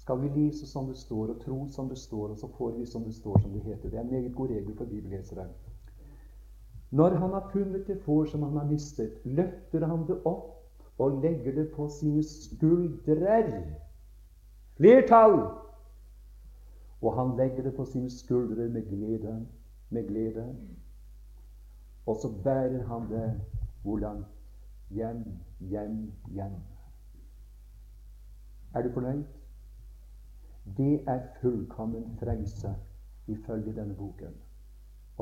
Skal 0.00 0.22
vi 0.22 0.32
lese 0.38 0.66
som 0.66 0.88
det 0.88 0.96
står, 0.96 1.34
og 1.34 1.44
tro 1.44 1.58
som 1.70 1.92
det 1.92 1.98
står, 1.98 2.32
og 2.32 2.38
så 2.38 2.48
får 2.56 2.72
vi 2.78 2.86
som 2.86 3.04
det 3.04 3.14
står, 3.14 3.38
som 3.44 3.52
det 3.52 3.66
heter. 3.68 3.90
Det 3.90 3.98
er 3.98 4.06
en 4.06 4.10
meget 4.16 4.34
god 4.34 4.56
regel 4.56 4.76
for 4.76 4.84
bibellesere. 4.84 5.50
Når 6.92 7.14
han 7.16 7.30
har 7.32 7.48
funnet 7.52 7.86
det 7.86 8.02
får 8.04 8.24
som 8.24 8.42
han 8.42 8.56
har 8.56 8.68
mistet, 8.68 9.12
løfter 9.24 9.86
han 9.86 10.04
det 10.08 10.18
opp 10.28 11.00
og 11.00 11.22
legger 11.22 11.54
det 11.56 11.70
på 11.72 11.88
sine 11.88 12.22
skuldrer. 12.22 13.48
Flertall! 14.76 15.38
Og 17.02 17.16
han 17.16 17.32
legger 17.36 17.62
det 17.62 17.74
på 17.76 17.84
sine 17.88 18.10
skuldre 18.10 18.68
med 18.68 18.84
glede, 18.90 19.46
med 19.90 20.08
glede. 20.08 20.46
Og 22.06 22.16
så 22.16 22.28
bærer 22.44 22.84
han 22.86 23.08
det 23.10 23.40
hvor 23.82 23.98
langt? 23.98 24.28
Hjem, 24.90 25.24
hjem, 25.60 26.12
hjem. 26.28 26.60
Er 28.74 28.82
du 28.82 28.92
fornøyd? 28.92 29.24
Det 30.76 31.00
er 31.08 31.20
fullkommen 31.40 32.18
frelse 32.20 32.76
ifølge 33.26 33.72
denne 33.76 33.94
boken. 33.94 34.36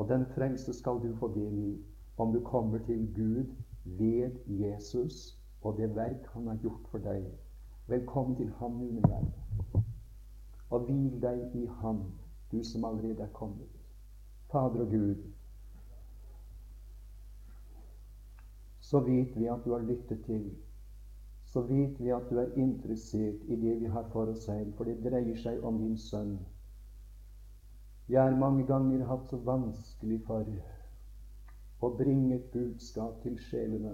Og 0.01 0.07
den 0.09 0.25
frelse 0.33 0.73
skal 0.73 0.97
du 1.03 1.11
få 1.19 1.27
del 1.33 1.57
i 1.61 1.71
om 2.17 2.33
du 2.33 2.39
kommer 2.45 2.79
til 2.85 3.03
Gud 3.15 3.51
ved 3.85 4.31
Jesus 4.47 5.37
og 5.61 5.77
det 5.77 5.95
verk 5.95 6.25
han 6.33 6.47
har 6.47 6.55
gjort 6.55 6.87
for 6.91 6.97
deg. 6.97 7.25
Velkommen 7.87 8.35
til 8.35 8.49
ham 8.57 8.71
nå, 8.71 8.87
min. 8.95 9.83
Og 10.69 10.79
hvil 10.87 11.19
deg 11.21 11.53
i 11.53 11.67
ham, 11.81 11.99
du 12.51 12.63
som 12.63 12.85
allerede 12.85 13.21
er 13.27 13.33
kommet. 13.33 13.77
Fader 14.51 14.81
og 14.85 14.89
Gud, 14.89 15.15
så 18.79 18.99
vet 18.99 19.37
vi 19.39 19.45
at 19.45 19.61
du 19.65 19.71
har 19.73 19.85
lyttet 19.85 20.25
til. 20.25 20.49
Så 21.45 21.61
vet 21.61 21.99
vi 21.99 22.09
at 22.09 22.25
du 22.29 22.39
er 22.39 22.57
interessert 22.57 23.45
i 23.47 23.55
det 23.55 23.79
vi 23.81 23.85
har 23.85 24.09
for 24.09 24.33
oss 24.33 24.47
her, 24.49 24.65
for 24.77 24.83
det 24.89 24.97
dreier 25.05 25.37
seg 25.37 25.61
om 25.63 25.77
din 25.77 25.97
sønn. 25.97 26.39
Jeg 28.11 28.23
har 28.23 28.35
mange 28.35 28.65
ganger 28.67 29.05
hatt 29.07 29.29
så 29.31 29.37
vanskelig 29.47 30.17
for 30.27 30.47
å 31.87 31.89
bringe 31.95 32.35
et 32.35 32.47
budskap 32.51 33.21
til 33.23 33.37
sjelene. 33.39 33.93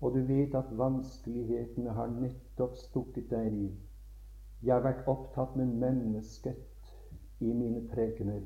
Og 0.00 0.14
du 0.14 0.20
vet 0.28 0.54
at 0.54 0.70
vanskelighetene 0.78 1.94
har 1.96 2.12
nettopp 2.14 2.76
stukket 2.78 3.26
deg 3.32 3.56
i. 3.58 3.70
Jeg 4.62 4.74
har 4.76 4.84
vært 4.84 5.08
opptatt 5.10 5.56
med 5.58 5.72
mennesket 5.82 6.92
i 7.42 7.50
mine 7.50 7.82
prekener 7.90 8.44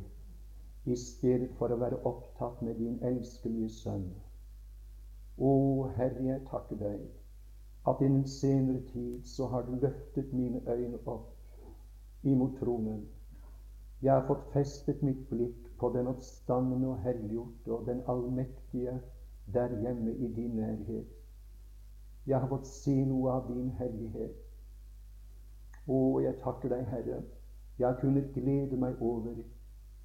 i 0.86 0.96
stedet 1.02 1.50
for 1.58 1.74
å 1.74 1.78
være 1.82 2.00
opptatt 2.08 2.62
med 2.64 2.80
din 2.80 2.96
elskelige 3.10 3.68
sønn. 3.76 4.08
Å, 5.36 5.52
Herre, 5.98 6.22
jeg 6.30 6.46
takker 6.48 6.80
deg 6.80 7.04
at 7.92 8.00
innen 8.08 8.24
senere 8.38 8.80
tid 8.94 9.28
så 9.36 9.50
har 9.52 9.68
du 9.68 9.76
løftet 9.84 10.32
mine 10.32 10.64
øyne 10.64 11.02
opp 11.04 12.24
imot 12.24 12.56
tronen. 12.62 13.04
Jeg 14.02 14.12
har 14.12 14.26
fått 14.28 14.48
festet 14.52 15.02
mitt 15.02 15.28
blikk 15.30 15.70
på 15.80 15.88
den 15.94 16.06
oppstandende 16.10 16.88
og 16.92 16.98
helliggjorte 17.04 17.72
og 17.72 17.86
den 17.86 18.02
allmektige 18.12 18.98
der 19.54 19.80
hjemme 19.80 20.14
i 20.14 20.32
din 20.36 20.56
nærhet. 20.56 21.12
Jeg 22.26 22.40
har 22.40 22.48
fått 22.48 22.66
se 22.66 22.96
noe 23.04 23.32
av 23.32 23.48
din 23.48 23.70
hellighet. 23.78 24.36
Å, 25.86 26.20
jeg 26.20 26.40
takker 26.42 26.74
deg, 26.74 26.84
Herre. 26.90 27.22
Jeg 27.78 28.00
kunnet 28.00 28.32
glede 28.34 28.76
meg 28.76 29.02
over 29.02 29.36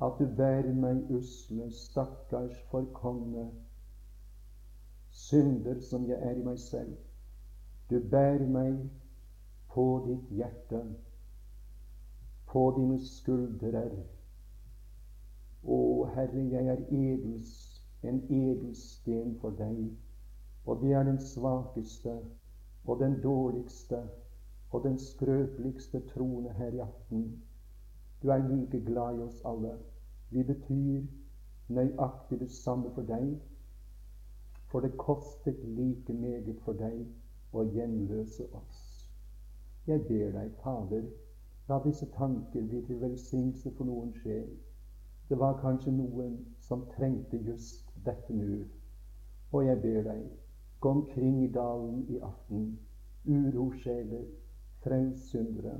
at 0.05 0.19
du 0.19 0.25
bærer 0.37 0.73
meg 0.73 1.09
usle, 1.13 1.71
stakkars 1.71 2.57
forkomne 2.71 3.49
synder 5.11 5.79
som 5.79 6.05
jeg 6.09 6.19
er 6.21 6.37
i 6.39 6.43
meg 6.45 6.59
selv. 6.59 6.95
Du 7.89 7.99
bærer 7.99 8.47
meg 8.47 8.77
på 9.73 9.85
ditt 10.07 10.29
hjerte, 10.37 10.83
på 12.51 12.63
dine 12.77 12.99
skuldrer. 12.99 13.93
Å, 15.63 15.77
Herre, 16.15 16.41
jeg 16.51 16.71
er 16.73 16.81
edels, 16.91 17.53
en 18.03 18.23
edelsten 18.27 19.37
for 19.39 19.55
deg. 19.55 19.85
Og 20.65 20.81
det 20.81 20.91
er 20.97 21.07
den 21.07 21.19
svakeste 21.21 22.17
og 22.85 22.99
den 22.99 23.21
dårligste 23.23 24.01
og 24.71 24.83
den 24.83 24.99
skrøpeligste 24.99 26.01
troende 26.11 26.51
her 26.57 26.75
i 26.75 26.83
aften. 26.83 27.23
Du 28.21 28.29
er 28.29 28.43
like 28.49 28.83
glad 28.85 29.17
i 29.17 29.23
oss 29.25 29.41
alle. 29.45 29.77
Vi 30.29 30.43
betyr 30.43 31.07
nøyaktig 31.67 32.39
det 32.39 32.51
samme 32.51 32.91
for 32.95 33.07
deg. 33.07 33.33
For 34.71 34.79
det 34.79 34.97
kostet 34.97 35.63
like 35.63 36.13
meget 36.13 36.59
for 36.65 36.77
deg 36.79 37.03
å 37.53 37.65
gjenløse 37.67 38.47
oss. 38.55 38.79
Jeg 39.87 40.05
ber 40.07 40.31
deg, 40.35 40.53
Fader, 40.63 41.03
la 41.71 41.79
disse 41.79 42.05
tanker 42.11 42.61
bli 42.67 42.81
til 42.83 42.97
velsignelse 42.99 43.71
for 43.77 43.87
noen 43.87 44.09
sjel. 44.19 44.49
Det 45.29 45.37
var 45.39 45.61
kanskje 45.61 45.93
noen 45.95 46.33
som 46.59 46.81
trengte 46.97 47.39
just 47.47 47.93
dette 48.07 48.35
nå. 48.35 48.57
Og 49.55 49.63
jeg 49.65 49.79
ber 49.85 50.01
deg, 50.09 50.25
gå 50.83 50.91
omkring 50.97 51.37
i 51.45 51.47
dalen 51.55 52.03
i 52.11 52.19
aften, 52.27 52.67
urosjeler, 53.23 54.27
frels 54.83 55.23
syndere. 55.31 55.79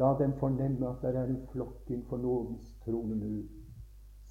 La 0.00 0.14
dem 0.16 0.32
fornemme 0.40 0.88
at 0.88 1.04
det 1.04 1.12
er 1.12 1.28
en 1.28 1.46
flokk 1.52 1.90
innenfor 1.92 2.24
nådens 2.24 2.72
trone 2.86 3.20
nå, 3.20 3.38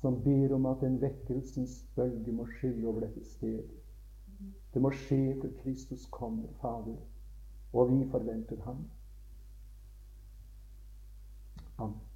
som 0.01 0.23
ber 0.25 0.57
om 0.57 0.65
at 0.73 0.81
en 0.87 1.01
vekkelsens 1.01 1.83
bølge 1.95 2.33
må 2.33 2.49
skylle 2.57 2.87
over 2.87 3.05
dette 3.05 3.29
stedet. 3.29 3.77
Det 4.73 4.81
må 4.81 4.89
skje 4.89 5.35
til 5.41 5.57
Kristus 5.61 6.09
kommer, 6.09 6.49
Fader, 6.61 6.97
og 7.73 7.91
vi 7.91 8.07
forventer 8.09 8.65
Ham. 8.65 8.87
Amen. 11.79 12.08